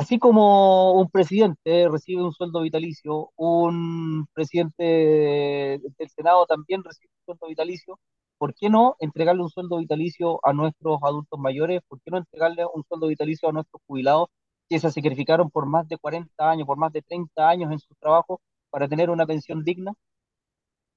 Así 0.00 0.18
como 0.18 0.92
un 0.94 1.10
presidente 1.10 1.86
recibe 1.90 2.22
un 2.22 2.32
sueldo 2.32 2.62
vitalicio, 2.62 3.30
un 3.36 4.26
presidente 4.32 4.82
del 4.84 6.08
Senado 6.08 6.46
también 6.46 6.82
recibe 6.82 7.10
un 7.18 7.24
sueldo 7.26 7.48
vitalicio, 7.48 7.98
¿por 8.38 8.54
qué 8.54 8.70
no 8.70 8.96
entregarle 9.00 9.42
un 9.42 9.50
sueldo 9.50 9.76
vitalicio 9.78 10.40
a 10.42 10.54
nuestros 10.54 10.98
adultos 11.02 11.38
mayores? 11.38 11.82
¿Por 11.86 12.00
qué 12.00 12.10
no 12.12 12.16
entregarle 12.18 12.64
un 12.74 12.82
sueldo 12.84 13.08
vitalicio 13.08 13.50
a 13.50 13.52
nuestros 13.52 13.82
jubilados 13.86 14.28
que 14.70 14.78
se 14.80 14.90
sacrificaron 14.90 15.50
por 15.50 15.66
más 15.66 15.86
de 15.86 15.98
40 15.98 16.50
años, 16.50 16.66
por 16.66 16.78
más 16.78 16.92
de 16.92 17.02
30 17.02 17.48
años 17.50 17.70
en 17.70 17.78
su 17.78 17.94
trabajo 17.96 18.40
para 18.70 18.88
tener 18.88 19.10
una 19.10 19.26
pensión 19.26 19.62
digna? 19.64 19.92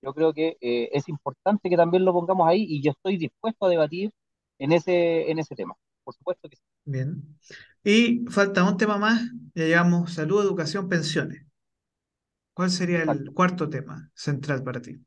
Yo 0.01 0.13
creo 0.13 0.33
que 0.33 0.57
eh, 0.61 0.89
es 0.93 1.09
importante 1.09 1.69
que 1.69 1.77
también 1.77 2.05
lo 2.05 2.13
pongamos 2.13 2.47
ahí 2.47 2.65
y 2.67 2.81
yo 2.83 2.91
estoy 2.91 3.17
dispuesto 3.17 3.65
a 3.65 3.69
debatir 3.69 4.11
en 4.59 4.71
ese, 4.71 5.29
en 5.31 5.39
ese 5.39 5.55
tema. 5.55 5.75
Por 6.03 6.13
supuesto 6.15 6.47
que 6.49 6.57
sí. 6.57 6.72
Bien. 6.85 7.37
Y 7.83 8.25
falta 8.29 8.63
un 8.63 8.77
tema 8.77 8.97
más, 8.97 9.21
ya 9.55 9.65
llevamos 9.65 10.13
salud, 10.13 10.41
educación, 10.43 10.87
pensiones. 10.89 11.45
¿Cuál 12.55 12.71
sería 12.71 13.03
el 13.03 13.31
cuarto 13.31 13.69
tema 13.69 14.09
central 14.15 14.63
para 14.63 14.81
ti? 14.81 14.99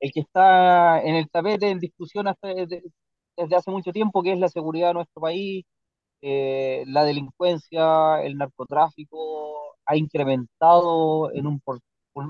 El 0.00 0.12
que 0.12 0.20
está 0.20 1.02
en 1.02 1.14
el 1.16 1.30
tapete, 1.30 1.70
en 1.70 1.78
discusión 1.80 2.28
hasta 2.28 2.48
desde, 2.48 2.82
desde 3.36 3.56
hace 3.56 3.70
mucho 3.70 3.92
tiempo, 3.92 4.22
que 4.22 4.32
es 4.32 4.38
la 4.38 4.48
seguridad 4.48 4.88
de 4.88 4.94
nuestro 4.94 5.22
país, 5.22 5.64
eh, 6.22 6.84
la 6.88 7.04
delincuencia, 7.04 8.22
el 8.24 8.36
narcotráfico, 8.38 9.76
ha 9.86 9.96
incrementado 9.96 11.32
en 11.34 11.46
un, 11.46 11.60
por- 11.60 11.80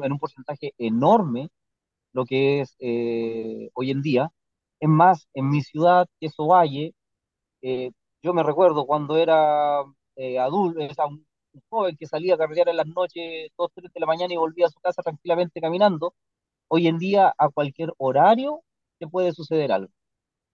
en 0.05 0.13
un 0.13 0.19
porcentaje 0.19 0.75
enorme 0.79 1.49
lo 2.13 2.25
que 2.27 2.63
es 2.63 2.77
eh, 2.81 3.71
hoy 3.75 3.91
en 3.93 4.03
día. 4.03 4.31
Es 4.81 4.89
más, 4.89 5.29
en 5.35 5.51
mi 5.51 5.63
ciudad, 5.63 6.07
que 6.21 6.27
es 6.27 6.35
Ovalle, 6.39 6.95
eh, 7.63 7.93
yo 8.23 8.35
me 8.35 8.43
recuerdo 8.43 8.87
cuando 8.87 9.17
era 9.19 9.83
eh, 10.17 10.39
adulto, 10.39 10.81
un, 11.09 11.27
joven 11.71 11.97
que 11.99 12.07
salía 12.07 12.35
a 12.37 12.39
carretear 12.39 12.69
en 12.71 12.77
las 12.79 12.87
noches, 12.89 13.51
2, 13.59 13.71
3 13.75 13.93
de 13.93 14.01
la 14.01 14.07
mañana 14.07 14.35
y 14.35 14.39
volvía 14.39 14.67
a 14.67 14.71
su 14.71 14.81
casa 14.81 15.03
tranquilamente 15.03 15.61
caminando. 15.61 16.15
Hoy 16.69 16.89
en 16.89 16.99
día, 16.99 17.35
a 17.39 17.51
cualquier 17.51 17.93
horario, 17.99 18.63
te 18.99 19.09
puede 19.09 19.33
suceder 19.33 19.73
algo. 19.73 19.93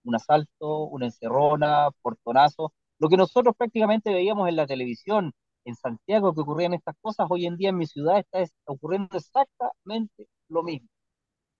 Un 0.03 0.15
asalto, 0.15 0.85
una 0.85 1.07
encerrona, 1.07 1.89
portonazo. 2.01 2.73
Lo 2.99 3.09
que 3.09 3.17
nosotros 3.17 3.55
prácticamente 3.57 4.13
veíamos 4.13 4.49
en 4.49 4.55
la 4.57 4.67
televisión, 4.67 5.33
en 5.65 5.75
Santiago, 5.75 6.33
que 6.35 6.41
ocurrían 6.41 6.73
estas 6.73 6.95
cosas, 7.01 7.27
hoy 7.29 7.45
en 7.47 7.57
día 7.57 7.69
en 7.69 7.77
mi 7.77 7.87
ciudad 7.87 8.19
está 8.19 8.41
es- 8.41 8.53
ocurriendo 8.65 9.17
exactamente 9.17 10.27
lo 10.49 10.63
mismo. 10.63 10.89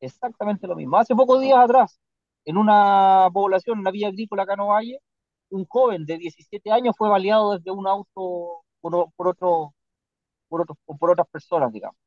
Exactamente 0.01 0.67
lo 0.67 0.75
mismo. 0.75 0.97
Hace 0.97 1.15
pocos 1.15 1.41
días 1.41 1.59
atrás, 1.59 1.99
en 2.45 2.57
una 2.57 3.29
población, 3.33 3.77
en 3.77 3.81
una 3.81 3.91
villa 3.91 4.07
agrícola 4.09 4.43
acá 4.43 4.53
en 4.55 4.59
Ovalle, 4.61 4.99
un 5.49 5.65
joven 5.67 6.05
de 6.05 6.17
17 6.17 6.71
años 6.71 6.95
fue 6.97 7.09
baleado 7.09 7.53
desde 7.57 7.71
un 7.71 7.87
auto 7.87 8.63
por, 8.81 9.11
por, 9.15 9.27
otro, 9.29 9.73
por, 10.49 10.61
otros- 10.63 10.77
por 10.99 11.11
otras 11.11 11.27
personas, 11.29 11.71
digamos. 11.73 11.97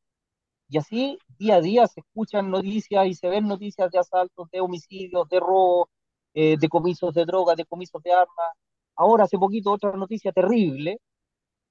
Y 0.68 0.78
así, 0.78 1.18
día 1.38 1.56
a 1.56 1.60
día, 1.60 1.86
se 1.86 2.00
escuchan 2.00 2.50
noticias 2.50 3.06
y 3.06 3.14
se 3.14 3.28
ven 3.28 3.46
noticias 3.46 3.90
de 3.90 3.98
asaltos, 3.98 4.48
de 4.50 4.60
homicidios, 4.60 5.28
de 5.28 5.40
robos, 5.40 5.88
eh, 6.34 6.56
de 6.58 6.68
comisos 6.68 7.14
de 7.14 7.24
drogas, 7.26 7.56
de 7.56 7.64
comisos 7.66 8.02
de 8.02 8.12
armas. 8.12 8.48
Ahora, 8.96 9.24
hace 9.24 9.38
poquito, 9.38 9.72
otra 9.72 9.92
noticia 9.92 10.32
terrible. 10.32 10.98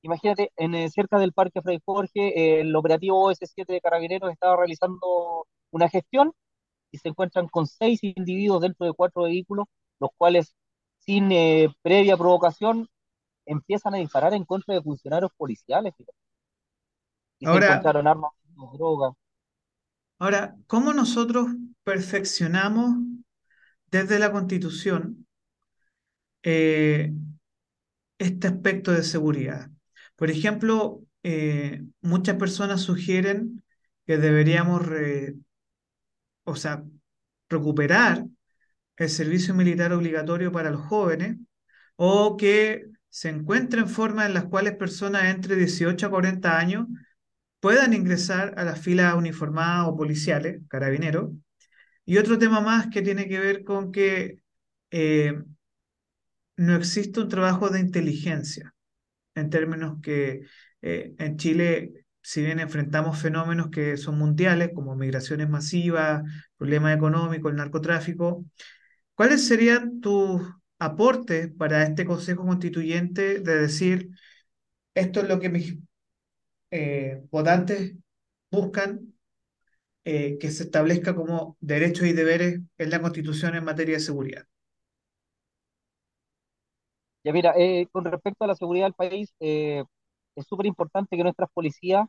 Imagínate, 0.03 0.51
en, 0.57 0.75
eh, 0.75 0.89
cerca 0.89 1.17
del 1.19 1.33
Parque 1.33 1.61
Fray 1.61 1.79
Jorge, 1.85 2.61
el 2.61 2.75
operativo 2.75 3.23
OS7 3.23 3.73
de 3.73 3.81
Carabineros 3.81 4.31
estaba 4.31 4.57
realizando 4.57 5.47
una 5.71 5.89
gestión 5.89 6.33
y 6.93 6.99
se 6.99 7.09
encuentran 7.09 7.49
con 7.49 7.67
seis 7.67 8.01
individuos 8.03 8.61
dentro 8.63 8.87
de 8.87 8.93
cuatro 8.93 9.23
vehículos, 9.25 9.67
los 9.99 10.11
cuales, 10.17 10.55
sin 10.99 11.31
eh, 11.33 11.69
previa 11.83 12.17
provocación, 12.17 12.89
empiezan 13.45 13.95
a 13.95 13.99
disparar 13.99 14.33
en 14.35 14.45
contra 14.45 14.75
de 14.75 14.81
funcionarios 14.83 15.31
policiales. 15.37 15.93
Y 17.37 17.45
se 17.47 17.57
Ahora, 17.57 17.57
encontraron 17.57 18.07
armas, 18.07 18.31
drogas. 18.73 19.13
ahora, 20.19 20.55
¿cómo 20.67 20.91
nosotros 20.93 21.47
perfeccionamos 21.83 22.95
desde 23.91 24.19
la 24.19 24.31
Constitución 24.31 25.27
eh, 26.43 27.11
este 28.17 28.47
aspecto 28.47 28.91
de 28.91 29.03
seguridad? 29.03 29.69
Por 30.15 30.29
ejemplo, 30.31 31.01
eh, 31.23 31.83
muchas 32.01 32.37
personas 32.37 32.81
sugieren 32.81 33.63
que 34.05 34.17
deberíamos, 34.17 34.85
re- 34.85 35.35
o 36.43 36.55
sea, 36.55 36.83
recuperar 37.49 38.25
el 38.97 39.09
servicio 39.09 39.53
militar 39.53 39.93
obligatorio 39.93 40.51
para 40.51 40.71
los 40.71 40.81
jóvenes 40.81 41.37
o 41.95 42.37
que 42.37 42.85
se 43.09 43.29
encuentren 43.29 43.87
formas 43.87 44.27
en 44.27 44.33
las 44.33 44.45
cuales 44.45 44.75
personas 44.75 45.25
entre 45.25 45.55
18 45.55 46.07
a 46.07 46.09
40 46.09 46.57
años 46.57 46.87
puedan 47.59 47.93
ingresar 47.93 48.53
a 48.57 48.65
las 48.65 48.81
filas 48.81 49.15
uniformadas 49.15 49.87
o 49.87 49.95
policiales, 49.95 50.61
carabineros. 50.67 51.31
Y 52.05 52.17
otro 52.17 52.37
tema 52.37 52.59
más 52.59 52.87
que 52.89 53.01
tiene 53.01 53.27
que 53.27 53.39
ver 53.39 53.63
con 53.63 53.91
que 53.91 54.39
eh, 54.91 55.33
no 56.57 56.75
existe 56.75 57.19
un 57.19 57.29
trabajo 57.29 57.69
de 57.69 57.79
inteligencia, 57.79 58.73
en 59.35 59.49
términos 59.49 59.99
que 60.01 60.41
eh, 60.81 61.13
en 61.17 61.37
Chile, 61.37 62.02
si 62.23 62.41
bien 62.43 62.59
enfrentamos 62.59 63.19
fenómenos 63.21 63.69
que 63.69 63.97
son 63.97 64.17
mundiales, 64.17 64.71
como 64.73 64.95
migraciones 64.95 65.49
masivas, 65.49 66.23
problemas 66.57 66.95
económicos, 66.95 67.51
el 67.51 67.57
narcotráfico, 67.57 68.45
¿cuáles 69.15 69.47
serían 69.47 70.01
tus 70.01 70.41
aportes 70.79 71.51
para 71.57 71.83
este 71.83 72.05
Consejo 72.05 72.45
Constituyente 72.45 73.39
de 73.39 73.55
decir, 73.61 74.09
esto 74.95 75.21
es 75.21 75.29
lo 75.29 75.39
que 75.39 75.49
mis 75.49 75.77
eh, 76.71 77.23
votantes 77.31 77.95
buscan 78.51 79.13
eh, 80.05 80.37
que 80.39 80.51
se 80.51 80.63
establezca 80.63 81.15
como 81.15 81.57
derechos 81.61 82.07
y 82.07 82.13
deberes 82.13 82.59
en 82.77 82.89
la 82.89 83.01
Constitución 83.01 83.55
en 83.55 83.63
materia 83.63 83.95
de 83.95 84.01
seguridad. 84.01 84.45
Ya 87.23 87.31
mira, 87.31 87.53
eh, 87.57 87.87
con 87.91 88.03
respecto 88.05 88.43
a 88.43 88.47
la 88.47 88.55
seguridad 88.55 88.85
del 88.87 88.93
país, 88.93 89.33
es 90.35 90.45
súper 90.47 90.65
importante 90.67 91.17
que 91.17 91.23
nuestras 91.23 91.49
policías, 91.53 92.07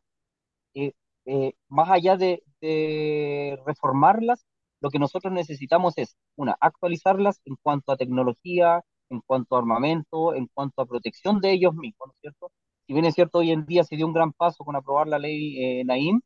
eh, 0.74 0.92
eh, 1.26 1.54
más 1.68 1.90
allá 1.90 2.16
de, 2.16 2.42
de 2.60 3.58
reformarlas, 3.66 4.46
lo 4.80 4.90
que 4.90 4.98
nosotros 4.98 5.32
necesitamos 5.32 5.94
es, 5.98 6.16
una, 6.36 6.56
actualizarlas 6.60 7.40
en 7.44 7.56
cuanto 7.62 7.92
a 7.92 7.96
tecnología, 7.96 8.82
en 9.10 9.20
cuanto 9.20 9.56
a 9.56 9.58
armamento, 9.60 10.34
en 10.34 10.48
cuanto 10.52 10.82
a 10.82 10.86
protección 10.86 11.40
de 11.40 11.52
ellos 11.52 11.74
mismos, 11.74 12.08
¿no 12.08 12.12
es 12.12 12.20
cierto? 12.20 12.52
Si 12.86 12.92
bien 12.92 13.06
es 13.06 13.14
cierto, 13.14 13.38
hoy 13.38 13.50
en 13.52 13.64
día 13.66 13.84
se 13.84 13.96
dio 13.96 14.06
un 14.06 14.12
gran 14.12 14.32
paso 14.32 14.64
con 14.64 14.76
aprobar 14.76 15.08
la 15.08 15.18
ley 15.18 15.80
eh, 15.80 15.84
Naim, 15.84 16.20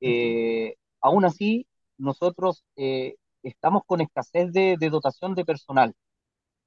eh, 0.00 0.76
aún 1.00 1.24
así 1.24 1.66
nosotros 1.98 2.64
eh, 2.76 3.16
estamos 3.42 3.82
con 3.86 4.00
escasez 4.00 4.52
de, 4.52 4.76
de 4.78 4.90
dotación 4.90 5.34
de 5.34 5.44
personal. 5.44 5.94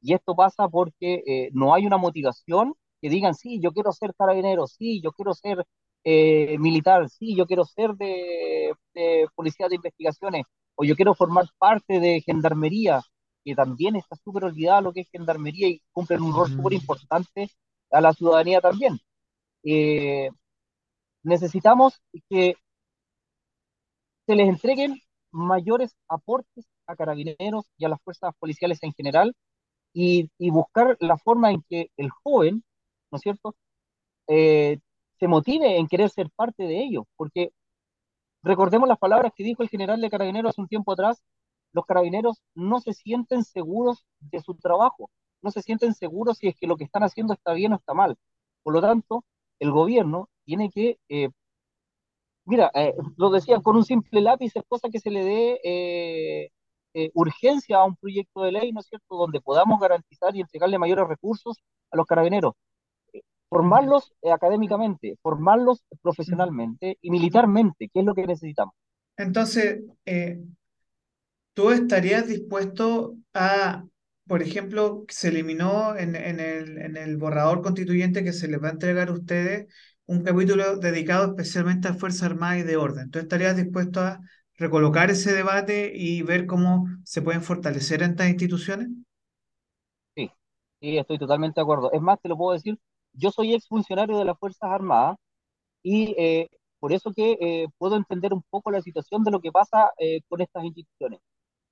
Y 0.01 0.13
esto 0.13 0.35
pasa 0.35 0.67
porque 0.69 1.23
eh, 1.27 1.49
no 1.53 1.73
hay 1.73 1.85
una 1.85 1.97
motivación 1.97 2.75
que 3.01 3.09
digan, 3.09 3.35
sí, 3.35 3.59
yo 3.61 3.71
quiero 3.71 3.91
ser 3.93 4.13
carabinero, 4.15 4.67
sí, 4.67 5.01
yo 5.01 5.11
quiero 5.11 5.33
ser 5.33 5.65
eh, 6.03 6.57
militar, 6.59 7.09
sí, 7.09 7.35
yo 7.35 7.45
quiero 7.47 7.65
ser 7.65 7.93
de, 7.95 8.73
de 8.93 9.27
policía 9.35 9.67
de 9.69 9.75
investigaciones, 9.75 10.43
o 10.75 10.83
yo 10.85 10.95
quiero 10.95 11.15
formar 11.15 11.45
parte 11.57 11.99
de 11.99 12.21
gendarmería, 12.21 13.01
que 13.43 13.55
también 13.55 13.95
está 13.95 14.15
súper 14.17 14.45
olvidada 14.45 14.81
lo 14.81 14.93
que 14.93 15.01
es 15.01 15.09
gendarmería 15.11 15.67
y 15.69 15.81
cumplen 15.91 16.21
un 16.21 16.33
rol 16.33 16.49
súper 16.49 16.73
Mm, 16.73 16.73
importante 16.73 17.49
a 17.91 18.01
la 18.01 18.13
ciudadanía 18.13 18.61
también. 18.61 18.99
Eh, 19.63 20.29
necesitamos 21.23 22.01
que 22.29 22.55
se 24.25 24.35
les 24.35 24.47
entreguen 24.49 25.01
mayores 25.31 25.95
aportes 26.07 26.65
a 26.87 26.95
carabineros 26.95 27.65
y 27.77 27.85
a 27.85 27.89
las 27.89 28.01
fuerzas 28.01 28.33
policiales 28.39 28.79
en 28.83 28.93
general 28.93 29.35
y, 29.93 30.31
y 30.39 30.51
buscar 30.51 30.97
la 31.01 31.17
forma 31.17 31.51
en 31.51 31.63
que 31.69 31.91
el 31.97 32.09
joven, 32.11 32.63
¿no 33.11 33.17
es 33.17 33.21
cierto?, 33.21 33.55
eh, 34.27 34.79
se 35.19 35.27
motive 35.27 35.77
en 35.77 35.87
querer 35.87 36.09
ser 36.09 36.29
parte 36.35 36.63
de 36.63 36.83
ello, 36.83 37.05
porque 37.17 37.51
recordemos 38.43 38.87
las 38.87 38.97
palabras 38.99 39.31
que 39.35 39.43
dijo 39.43 39.63
el 39.63 39.69
general 39.69 40.01
de 40.01 40.09
carabineros 40.09 40.51
hace 40.51 40.61
un 40.61 40.67
tiempo 40.67 40.91
atrás, 40.93 41.21
los 41.73 41.85
carabineros 41.85 42.41
no 42.55 42.79
se 42.79 42.93
sienten 42.93 43.43
seguros 43.43 44.05
de 44.19 44.41
su 44.41 44.55
trabajo, 44.55 45.09
no 45.41 45.51
se 45.51 45.61
sienten 45.61 45.93
seguros 45.93 46.37
si 46.39 46.47
es 46.47 46.55
que 46.57 46.67
lo 46.67 46.77
que 46.77 46.85
están 46.85 47.03
haciendo 47.03 47.33
está 47.33 47.53
bien 47.53 47.73
o 47.73 47.75
está 47.77 47.93
mal. 47.93 48.17
Por 48.63 48.73
lo 48.73 48.81
tanto, 48.81 49.23
el 49.59 49.71
gobierno 49.71 50.29
tiene 50.45 50.69
que, 50.71 50.99
eh, 51.09 51.29
mira, 52.45 52.71
eh, 52.73 52.93
lo 53.17 53.29
decían, 53.29 53.61
con 53.61 53.75
un 53.75 53.85
simple 53.85 54.21
lápiz 54.21 54.55
es 54.55 54.63
cosa 54.67 54.89
que 54.89 54.99
se 54.99 55.11
le 55.11 55.23
dé 55.23 55.59
eh, 55.63 57.11
urgencia 57.13 57.77
a 57.77 57.85
un 57.85 57.95
proyecto 57.95 58.41
de 58.41 58.51
ley, 58.51 58.71
¿no 58.71 58.79
es 58.81 58.87
cierto?, 58.87 59.15
donde 59.17 59.41
podamos 59.41 59.79
garantizar 59.79 60.35
y 60.35 60.41
entregarle 60.41 60.79
mayores 60.79 61.07
recursos 61.07 61.57
a 61.91 61.97
los 61.97 62.07
carabineros 62.07 62.53
formarlos 63.49 64.13
eh, 64.21 64.31
académicamente, 64.31 65.17
formarlos 65.21 65.83
profesionalmente 66.01 66.97
y 67.01 67.11
militarmente, 67.11 67.89
que 67.89 67.99
es 68.01 68.05
lo 68.05 68.15
que 68.15 68.27
necesitamos. 68.27 68.75
Entonces, 69.17 69.81
eh, 70.05 70.39
¿tú 71.53 71.71
estarías 71.71 72.27
dispuesto 72.27 73.17
a, 73.33 73.83
por 74.27 74.41
ejemplo, 74.43 75.05
se 75.09 75.29
eliminó 75.29 75.95
en, 75.97 76.15
en 76.15 76.39
el, 76.39 76.77
en 76.77 76.97
el 76.97 77.17
borrador 77.17 77.61
constituyente 77.61 78.23
que 78.23 78.33
se 78.33 78.47
les 78.47 78.61
va 78.61 78.67
a 78.69 78.71
entregar 78.71 79.09
a 79.09 79.13
ustedes 79.13 79.67
un 80.05 80.23
capítulo 80.23 80.77
dedicado 80.77 81.27
especialmente 81.27 81.87
a 81.87 81.93
Fuerzas 81.95 82.23
Armadas 82.23 82.59
y 82.59 82.63
de 82.63 82.77
Orden? 82.77 83.09
¿Tú 83.11 83.19
estarías 83.19 83.55
dispuesto 83.57 84.01
a 84.01 84.19
recolocar 84.55 85.09
ese 85.11 85.33
debate 85.33 85.91
y 85.95 86.21
ver 86.23 86.45
cómo 86.45 86.85
se 87.03 87.21
pueden 87.21 87.43
fortalecer 87.43 88.03
estas 88.03 88.29
instituciones? 88.29 88.89
Sí, 90.15 90.29
sí, 90.81 90.97
estoy 90.97 91.17
totalmente 91.19 91.59
de 91.59 91.63
acuerdo. 91.63 91.91
Es 91.93 92.01
más, 92.01 92.19
te 92.21 92.27
lo 92.29 92.37
puedo 92.37 92.53
decir, 92.53 92.77
yo 93.17 93.31
soy 93.31 93.53
exfuncionario 93.55 94.17
de 94.19 94.25
las 94.25 94.39
Fuerzas 94.39 94.69
Armadas 94.71 95.17
y 95.83 96.15
eh, 96.17 96.49
por 96.79 96.93
eso 96.93 97.13
que 97.13 97.37
eh, 97.41 97.67
puedo 97.77 97.95
entender 97.95 98.33
un 98.33 98.43
poco 98.49 98.71
la 98.71 98.81
situación 98.81 99.23
de 99.23 99.31
lo 99.31 99.41
que 99.41 99.51
pasa 99.51 99.91
eh, 99.99 100.21
con 100.29 100.41
estas 100.41 100.63
instituciones. 100.65 101.19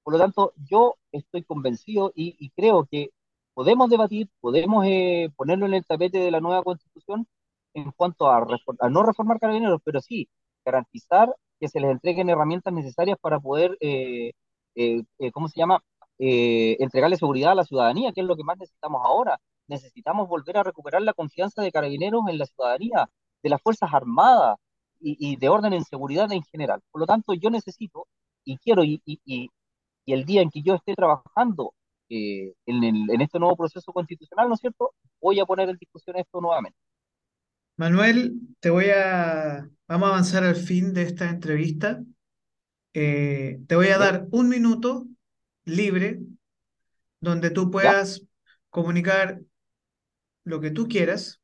Por 0.04 0.14
lo 0.14 0.20
tanto, 0.20 0.54
yo 0.70 0.96
estoy 1.12 1.44
convencido 1.44 2.12
y, 2.16 2.36
y 2.40 2.52
creo 2.52 2.86
que 2.92 3.10
podemos 3.54 3.90
debatir, 3.90 4.30
podemos 4.42 4.86
eh, 4.88 5.30
ponerlo 5.36 5.66
en 5.66 5.74
el 5.76 5.86
tapete 5.86 6.20
de 6.20 6.32
la 6.32 6.42
nueva 6.42 6.64
constitución 6.64 7.28
en 7.74 7.92
cuanto 7.92 8.30
a, 8.30 8.46
a 8.80 8.90
no 8.90 9.04
reformar 9.04 9.40
carabineros, 9.40 9.82
pero 9.84 10.02
sí 10.02 10.30
garantizar 10.66 11.36
que 11.60 11.68
se 11.70 11.80
les 11.80 11.92
entreguen 11.92 12.30
herramientas 12.30 12.74
necesarias 12.74 13.18
para 13.22 13.40
poder, 13.40 13.78
eh, 13.82 14.32
eh, 14.76 15.04
¿cómo 15.34 15.48
se 15.50 15.60
llama? 15.60 15.84
Entregarle 16.18 17.18
seguridad 17.18 17.52
a 17.52 17.56
la 17.56 17.66
ciudadanía, 17.66 18.12
que 18.14 18.22
es 18.22 18.28
lo 18.28 18.36
que 18.38 18.44
más 18.44 18.58
necesitamos 18.58 19.02
ahora. 19.06 19.40
Necesitamos 19.68 20.28
volver 20.28 20.58
a 20.58 20.64
recuperar 20.64 21.02
la 21.02 21.14
confianza 21.14 21.62
de 21.62 21.72
carabineros 21.72 22.22
en 22.30 22.38
la 22.38 22.46
ciudadanía, 22.46 23.10
de 23.44 23.50
las 23.50 23.62
Fuerzas 23.62 23.90
Armadas 23.94 24.58
y, 25.00 25.18
y 25.34 25.36
de 25.38 25.50
orden 25.50 25.74
en 25.74 25.84
seguridad 25.86 26.32
en 26.32 26.44
general. 26.44 26.82
Por 26.92 27.02
lo 27.02 27.08
tanto, 27.08 27.34
yo 27.34 27.50
necesito 27.50 28.08
y 28.44 28.58
quiero 28.58 28.84
y, 28.84 29.02
y, 29.06 29.20
y 30.06 30.14
el 30.14 30.26
día 30.26 30.42
en 30.42 30.50
que 30.52 30.62
yo 30.64 30.76
esté 30.76 30.96
trabajando 30.96 31.74
eh, 32.10 32.54
en, 32.66 32.84
el- 32.84 33.10
en 33.12 33.22
este 33.22 33.40
nuevo 33.40 33.56
proceso 33.58 33.92
constitucional, 33.94 34.48
¿no 34.50 34.56
es 34.56 34.62
cierto? 34.62 34.92
Voy 35.22 35.40
a 35.40 35.46
poner 35.46 35.70
en 35.70 35.78
discusión 35.78 36.18
esto 36.18 36.42
nuevamente. 36.42 36.78
Manuel, 37.78 38.40
te 38.60 38.70
voy 38.70 38.86
a, 38.90 39.70
vamos 39.88 40.08
a 40.08 40.12
avanzar 40.12 40.44
al 40.44 40.56
fin 40.56 40.94
de 40.94 41.04
esta 41.04 41.30
entrevista. 41.30 42.02
Eh, 42.94 43.60
te 43.68 43.76
voy 43.76 43.90
a 43.90 43.98
¿Ya? 43.98 44.00
dar 44.00 44.28
un 44.32 44.50
minuto 44.50 45.08
libre 45.66 46.20
donde 47.20 47.50
tú 47.52 47.72
¿Ya? 47.80 47.96
puedas 47.96 48.24
comunicar 48.70 49.42
lo 50.46 50.62
que 50.62 50.72
tú 50.72 50.88
quieras 50.90 51.42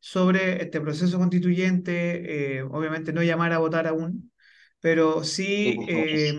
sobre 0.00 0.62
este 0.62 0.80
proceso 0.80 1.18
constituyente, 1.18 2.58
eh, 2.58 2.62
obviamente 2.64 3.12
no 3.12 3.22
llamar 3.22 3.52
a 3.54 3.58
votar 3.58 3.86
aún, 3.88 4.32
pero 4.80 5.24
Sí, 5.24 5.82
eh, 5.88 6.34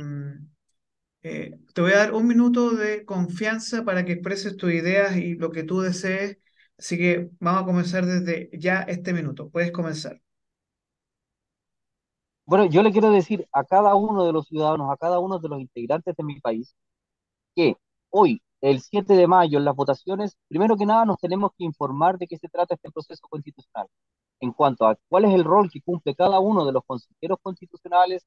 eh, 1.23 1.59
te 1.73 1.81
voy 1.81 1.91
a 1.93 1.97
dar 1.97 2.13
un 2.13 2.27
minuto 2.27 2.71
de 2.71 3.05
confianza 3.05 3.83
para 3.85 4.05
que 4.05 4.13
expreses 4.13 4.57
tus 4.57 4.71
ideas 4.73 5.17
y 5.17 5.35
lo 5.35 5.51
que 5.51 5.63
tú 5.63 5.81
desees. 5.81 6.37
Así 6.77 6.97
que 6.97 7.29
vamos 7.39 7.63
a 7.63 7.65
comenzar 7.65 8.05
desde 8.05 8.49
ya 8.57 8.81
este 8.83 9.13
minuto. 9.13 9.49
Puedes 9.51 9.71
comenzar. 9.71 10.21
Bueno, 12.45 12.65
yo 12.65 12.83
le 12.83 12.91
quiero 12.91 13.11
decir 13.11 13.47
a 13.53 13.63
cada 13.63 13.95
uno 13.95 14.25
de 14.25 14.33
los 14.33 14.47
ciudadanos, 14.47 14.91
a 14.91 14.97
cada 14.97 15.19
uno 15.19 15.39
de 15.39 15.47
los 15.49 15.61
integrantes 15.61 16.15
de 16.15 16.23
mi 16.23 16.39
país, 16.41 16.75
que 17.55 17.77
hoy, 18.11 18.41
el 18.61 18.81
7 18.81 19.13
de 19.15 19.27
mayo, 19.27 19.57
en 19.59 19.65
las 19.65 19.75
votaciones, 19.75 20.37
primero 20.47 20.77
que 20.77 20.85
nada 20.85 21.05
nos 21.05 21.17
tenemos 21.19 21.51
que 21.57 21.63
informar 21.65 22.17
de 22.17 22.27
qué 22.27 22.37
se 22.37 22.47
trata 22.49 22.75
este 22.75 22.91
proceso 22.91 23.27
constitucional, 23.29 23.87
en 24.39 24.53
cuanto 24.53 24.85
a 24.87 24.97
cuál 25.09 25.25
es 25.25 25.33
el 25.33 25.43
rol 25.43 25.69
que 25.71 25.81
cumple 25.81 26.15
cada 26.15 26.39
uno 26.39 26.65
de 26.65 26.71
los 26.73 26.83
consejeros 26.85 27.39
constitucionales, 27.41 28.25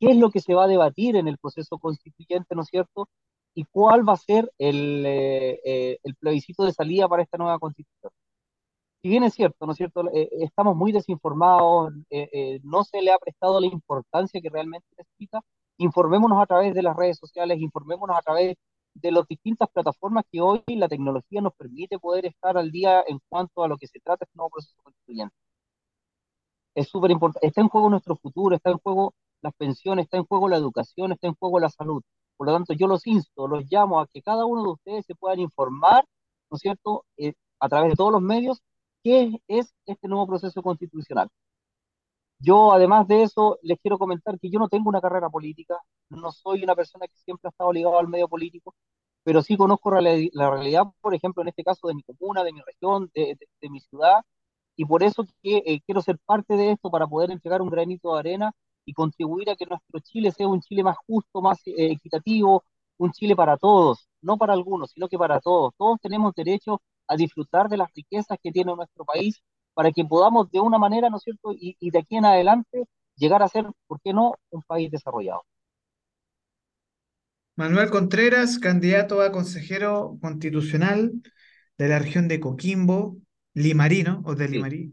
qué 0.00 0.10
es 0.10 0.16
lo 0.16 0.30
que 0.30 0.40
se 0.40 0.54
va 0.54 0.64
a 0.64 0.68
debatir 0.68 1.16
en 1.16 1.28
el 1.28 1.38
proceso 1.38 1.78
constituyente, 1.78 2.54
¿no 2.54 2.62
es 2.62 2.68
cierto? 2.68 3.08
Y 3.54 3.64
cuál 3.64 4.08
va 4.08 4.14
a 4.14 4.16
ser 4.16 4.52
el, 4.58 5.04
eh, 5.06 5.60
eh, 5.64 5.98
el 6.02 6.14
plebiscito 6.16 6.64
de 6.64 6.72
salida 6.72 7.08
para 7.08 7.22
esta 7.22 7.38
nueva 7.38 7.58
constitución 7.58 8.12
si 9.02 9.08
bien 9.10 9.22
es 9.24 9.34
cierto, 9.34 9.66
¿no 9.66 9.72
es 9.72 9.78
cierto? 9.78 10.02
Eh, 10.12 10.28
estamos 10.40 10.76
muy 10.76 10.90
desinformados, 10.92 11.92
no 12.64 12.84
se 12.84 13.02
le 13.02 13.12
ha 13.12 13.18
prestado 13.18 13.60
la 13.60 13.66
importancia 13.66 14.40
que 14.40 14.50
realmente 14.50 14.86
necesita, 14.98 15.42
informémonos 15.78 16.42
a 16.42 16.46
través 16.46 16.74
de 16.74 16.82
las 16.82 16.96
redes 16.96 17.18
sociales, 17.18 17.60
informémonos 17.60 18.16
a 18.16 18.22
través 18.22 18.56
de 19.00 19.12
las 19.12 19.26
distintas 19.28 19.68
plataformas 19.70 20.24
que 20.30 20.40
hoy 20.40 20.62
la 20.68 20.88
tecnología 20.88 21.40
nos 21.40 21.54
permite 21.54 21.98
poder 21.98 22.26
estar 22.26 22.56
al 22.56 22.70
día 22.70 23.04
en 23.06 23.20
cuanto 23.28 23.62
a 23.62 23.68
lo 23.68 23.76
que 23.76 23.86
se 23.86 24.00
trata 24.00 24.24
este 24.24 24.36
nuevo 24.36 24.50
proceso 24.50 24.80
constituyente. 24.82 25.34
Es 26.74 26.88
súper 26.88 27.10
importante, 27.10 27.46
está 27.46 27.60
en 27.60 27.68
juego 27.68 27.90
nuestro 27.90 28.16
futuro, 28.16 28.54
está 28.56 28.70
en 28.70 28.78
juego 28.78 29.14
las 29.42 29.54
pensiones, 29.54 30.04
está 30.04 30.16
en 30.18 30.24
juego 30.24 30.48
la 30.48 30.56
educación, 30.56 31.12
está 31.12 31.26
en 31.26 31.34
juego 31.34 31.58
la 31.60 31.70
salud. 31.70 32.02
Por 32.36 32.46
lo 32.46 32.52
tanto, 32.54 32.74
yo 32.74 32.86
los 32.86 33.06
insto, 33.06 33.48
los 33.48 33.64
llamo 33.70 34.00
a 34.00 34.06
que 34.08 34.22
cada 34.22 34.44
uno 34.46 34.62
de 34.62 34.70
ustedes 34.70 35.06
se 35.06 35.14
puedan 35.14 35.40
informar, 35.40 36.04
¿no 36.50 36.56
es 36.56 36.60
cierto?, 36.60 37.04
eh, 37.16 37.34
a 37.60 37.68
través 37.68 37.90
de 37.90 37.96
todos 37.96 38.12
los 38.12 38.22
medios, 38.22 38.60
qué 39.02 39.40
es 39.48 39.74
este 39.86 40.08
nuevo 40.08 40.26
proceso 40.26 40.62
constitucional. 40.62 41.28
Yo, 42.38 42.72
además 42.72 43.08
de 43.08 43.22
eso, 43.22 43.58
les 43.62 43.78
quiero 43.80 43.98
comentar 43.98 44.38
que 44.38 44.50
yo 44.50 44.58
no 44.58 44.68
tengo 44.68 44.88
una 44.88 45.00
carrera 45.00 45.28
política, 45.30 45.78
no 46.10 46.32
soy 46.32 46.62
una 46.62 46.74
persona 46.74 47.06
que 47.06 47.16
siempre 47.18 47.48
ha 47.48 47.50
estado 47.50 47.72
ligada 47.72 47.98
al 48.00 48.08
medio 48.08 48.28
político, 48.28 48.74
pero 49.24 49.42
sí 49.42 49.56
conozco 49.56 49.90
la, 49.90 50.00
realidad, 50.50 50.84
por 51.00 51.14
ejemplo, 51.14 51.42
en 51.42 51.48
este 51.48 51.64
caso 51.64 51.88
de 51.88 51.94
mi 51.94 52.02
comuna, 52.02 52.44
de 52.44 52.52
mi 52.52 52.60
región, 52.62 53.10
de 53.14 53.70
mi 53.70 53.80
ciudad, 53.80 54.22
y 54.76 54.84
por 54.84 55.02
eso 55.02 55.24
que, 55.42 55.62
eh, 55.66 55.80
quiero 55.86 56.02
ser 56.02 56.18
parte 56.24 56.56
de 56.56 56.72
esto 56.72 56.90
para 56.90 57.06
poder 57.06 57.30
entregar 57.30 57.62
un 57.62 57.70
granito 57.70 58.12
de 58.14 58.20
arena 58.20 58.52
y 58.84 58.92
contribuir 58.92 59.50
a 59.50 59.56
que 59.56 59.66
nuestro 59.66 60.00
Chile 60.00 60.30
sea 60.32 60.48
un 60.48 60.60
Chile 60.60 60.82
más 60.84 60.96
justo, 61.06 61.40
más 61.42 61.58
eh, 61.66 61.92
equitativo, 61.92 62.64
un 62.98 63.12
Chile 63.12 63.34
para 63.34 63.56
todos, 63.56 64.08
no 64.22 64.36
para 64.38 64.52
algunos, 64.52 64.90
sino 64.92 65.08
que 65.08 65.18
para 65.18 65.40
todos. 65.40 65.74
Todos 65.78 65.98
tenemos 66.00 66.34
derecho 66.34 66.82
a 67.08 67.16
disfrutar 67.16 67.68
de 67.68 67.78
las 67.78 67.92
riquezas 67.94 68.38
que 68.42 68.52
tiene 68.52 68.74
nuestro 68.76 69.04
país 69.04 69.42
para 69.76 69.92
que 69.92 70.04
podamos 70.06 70.50
de 70.52 70.60
una 70.60 70.78
manera, 70.80 71.10
¿no 71.10 71.18
es 71.18 71.24
cierto?, 71.24 71.52
y, 71.54 71.76
y 71.80 71.92
de 71.92 72.00
aquí 72.00 72.16
en 72.18 72.26
adelante 72.26 72.86
llegar 73.16 73.42
a 73.44 73.48
ser, 73.48 73.66
¿por 73.88 74.00
qué 74.02 74.14
no?, 74.14 74.34
un 74.52 74.62
país 74.64 74.90
desarrollado. 74.92 75.42
Manuel 77.56 77.90
Contreras, 77.90 78.58
candidato 78.58 79.20
a 79.22 79.32
consejero 79.32 80.18
constitucional 80.22 81.12
de 81.78 81.88
la 81.88 81.98
región 81.98 82.28
de 82.28 82.40
Coquimbo, 82.40 83.18
Limarino 83.54 84.22
o 84.26 84.34
de. 84.34 84.48
Limarí, 84.48 84.92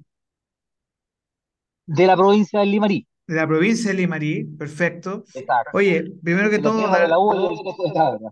De 1.87 2.07
la 2.07 2.17
provincia 2.17 2.59
del 2.59 2.71
Limarí. 2.71 3.07
de 3.27 3.35
la 3.35 3.47
provincia 3.47 3.91
de 3.91 3.97
Limarí, 3.97 4.43
perfecto. 4.45 5.25
Exacto. 5.33 5.71
Oye, 5.71 6.11
primero 6.23 6.49
que 6.49 6.57
De 6.57 6.61
la 6.63 6.71
todo, 6.71 6.77
tierra 6.77 6.99
de 7.01 7.07
la 7.07 7.19
uva 7.19 7.35
y 7.35 7.39
de 7.39 8.29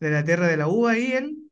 de 0.00 0.10
la 0.10 0.24
tierra 0.24 0.46
de 0.48 0.56
la 0.56 0.68
uva 0.68 0.96
y 0.98 1.12
el 1.12 1.43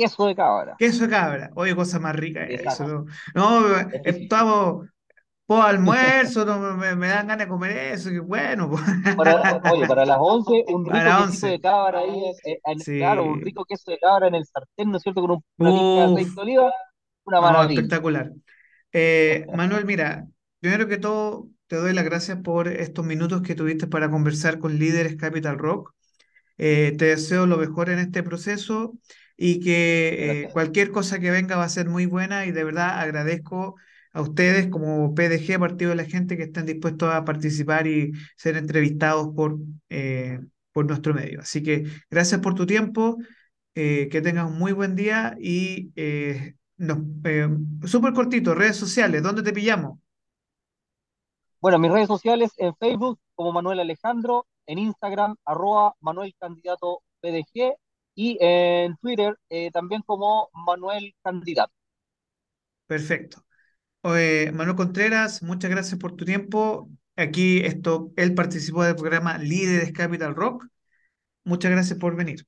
Queso 0.00 0.26
de 0.26 0.34
cabra. 0.34 0.74
queso 0.76 1.04
de 1.04 1.10
cabra. 1.10 1.50
Oye, 1.54 1.74
cosa 1.74 1.98
más 1.98 2.16
rica 2.16 2.44
eso. 2.44 3.04
No, 3.34 3.60
no 3.68 3.76
estamos 4.04 4.88
por 5.46 5.64
almuerzo, 5.66 6.44
no, 6.46 6.58
me, 6.76 6.96
me 6.96 7.08
dan 7.08 7.26
ganas 7.28 7.46
de 7.46 7.48
comer 7.48 7.76
eso, 7.94 8.10
qué 8.10 8.20
bueno. 8.20 8.70
po. 8.70 8.78
Para, 9.16 9.60
oye, 9.72 9.86
para 9.86 10.04
las 10.06 10.18
11, 10.20 10.64
un 10.68 10.86
rico 10.86 11.16
11. 11.24 11.46
de 11.48 11.60
cabra 11.60 12.00
ahí, 12.00 12.22
eh, 12.44 12.60
en- 12.64 12.86
claro, 12.96 13.24
un 13.24 13.38
Sí. 13.38 13.44
rico 13.44 13.64
queso 13.64 13.90
de 13.90 13.98
cabra 13.98 14.28
en 14.28 14.34
el 14.36 14.46
sartén, 14.46 14.90
¿no 14.90 14.96
es 14.98 15.02
cierto? 15.02 15.20
Con 15.22 15.32
un- 15.32 15.44
una 15.58 15.72
pizca 15.74 16.00
de 16.00 16.06
aceite 16.06 16.32
de 16.36 16.40
oliva, 16.42 16.72
una 17.24 17.40
no, 17.40 17.42
maravilla. 17.42 17.80
espectacular. 17.80 18.32
Eh, 18.92 19.46
Manuel, 19.54 19.84
mira, 19.84 20.26
primero 20.60 20.88
que 20.88 20.98
todo, 20.98 21.48
te 21.66 21.76
doy 21.76 21.92
las 21.94 22.04
gracias 22.04 22.38
por 22.42 22.68
estos 22.68 23.04
minutos 23.06 23.42
que 23.42 23.54
tuviste 23.54 23.86
para 23.86 24.10
conversar 24.10 24.58
con 24.58 24.78
Líderes 24.78 25.16
Capital 25.16 25.58
Rock. 25.58 25.94
Eh, 26.62 26.94
te 26.98 27.06
deseo 27.06 27.46
lo 27.46 27.56
mejor 27.56 27.90
en 27.90 27.98
este 27.98 28.22
proceso 28.22 28.98
y 29.36 29.60
que 29.60 30.42
eh, 30.44 30.48
cualquier 30.52 30.90
cosa 30.90 31.18
que 31.18 31.30
venga 31.30 31.56
va 31.56 31.64
a 31.64 31.68
ser 31.70 31.88
muy 31.88 32.04
buena 32.06 32.44
y 32.46 32.52
de 32.52 32.64
verdad 32.64 33.00
agradezco 33.00 33.76
a 34.12 34.20
ustedes 34.22 34.68
como 34.68 35.14
PDG, 35.14 35.58
Partido 35.58 35.90
de 35.90 35.96
la 35.96 36.04
Gente, 36.04 36.36
que 36.36 36.42
están 36.44 36.66
dispuestos 36.66 37.12
a 37.14 37.24
participar 37.24 37.86
y 37.86 38.12
ser 38.36 38.56
entrevistados 38.56 39.28
por, 39.34 39.58
eh, 39.88 40.40
por 40.72 40.86
nuestro 40.86 41.14
medio. 41.14 41.40
Así 41.40 41.62
que 41.62 41.84
gracias 42.10 42.40
por 42.40 42.54
tu 42.54 42.66
tiempo, 42.66 43.16
eh, 43.74 44.08
que 44.10 44.20
tengas 44.20 44.50
un 44.50 44.58
muy 44.58 44.72
buen 44.72 44.96
día 44.96 45.36
y 45.40 45.92
eh, 45.96 46.56
eh, 47.24 47.48
súper 47.86 48.12
cortito, 48.12 48.54
redes 48.54 48.76
sociales, 48.76 49.22
¿dónde 49.22 49.42
te 49.42 49.52
pillamos? 49.52 49.98
Bueno, 51.60 51.78
mis 51.78 51.90
redes 51.92 52.08
sociales 52.08 52.52
en 52.56 52.74
Facebook 52.76 53.18
como 53.34 53.52
Manuel 53.52 53.80
Alejandro, 53.80 54.46
en 54.70 54.78
Instagram 54.78 55.36
arroba 55.44 55.94
Manuel 56.00 56.32
Candidato 56.38 57.02
PDG 57.20 57.74
y 58.14 58.38
en 58.40 58.96
Twitter 58.98 59.36
eh, 59.48 59.70
también 59.72 60.02
como 60.02 60.48
Manuel 60.52 61.14
Candidato. 61.22 61.72
Perfecto. 62.86 63.44
Manuel 64.02 64.76
Contreras, 64.76 65.42
muchas 65.42 65.70
gracias 65.70 65.98
por 65.98 66.16
tu 66.16 66.24
tiempo. 66.24 66.88
Aquí 67.16 67.58
esto, 67.64 68.12
él 68.16 68.34
participó 68.34 68.84
del 68.84 68.96
programa 68.96 69.38
Líderes 69.38 69.92
Capital 69.92 70.34
Rock. 70.34 70.66
Muchas 71.44 71.70
gracias 71.70 71.98
por 71.98 72.16
venir. 72.16 72.46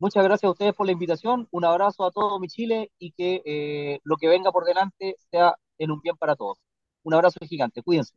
Muchas 0.00 0.24
gracias 0.24 0.48
a 0.48 0.52
ustedes 0.52 0.74
por 0.74 0.86
la 0.86 0.92
invitación, 0.92 1.48
un 1.50 1.64
abrazo 1.64 2.04
a 2.04 2.12
todo 2.12 2.38
mi 2.38 2.48
Chile 2.48 2.90
y 2.98 3.12
que 3.12 3.42
eh, 3.44 4.00
lo 4.04 4.16
que 4.16 4.28
venga 4.28 4.52
por 4.52 4.64
delante 4.64 5.16
sea 5.30 5.56
en 5.78 5.90
un 5.90 6.00
bien 6.00 6.16
para 6.16 6.36
todos. 6.36 6.58
Un 7.02 7.14
abrazo 7.14 7.38
gigante, 7.46 7.82
cuídense. 7.82 8.14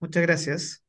Muchas 0.00 0.22
gracias. 0.22 0.85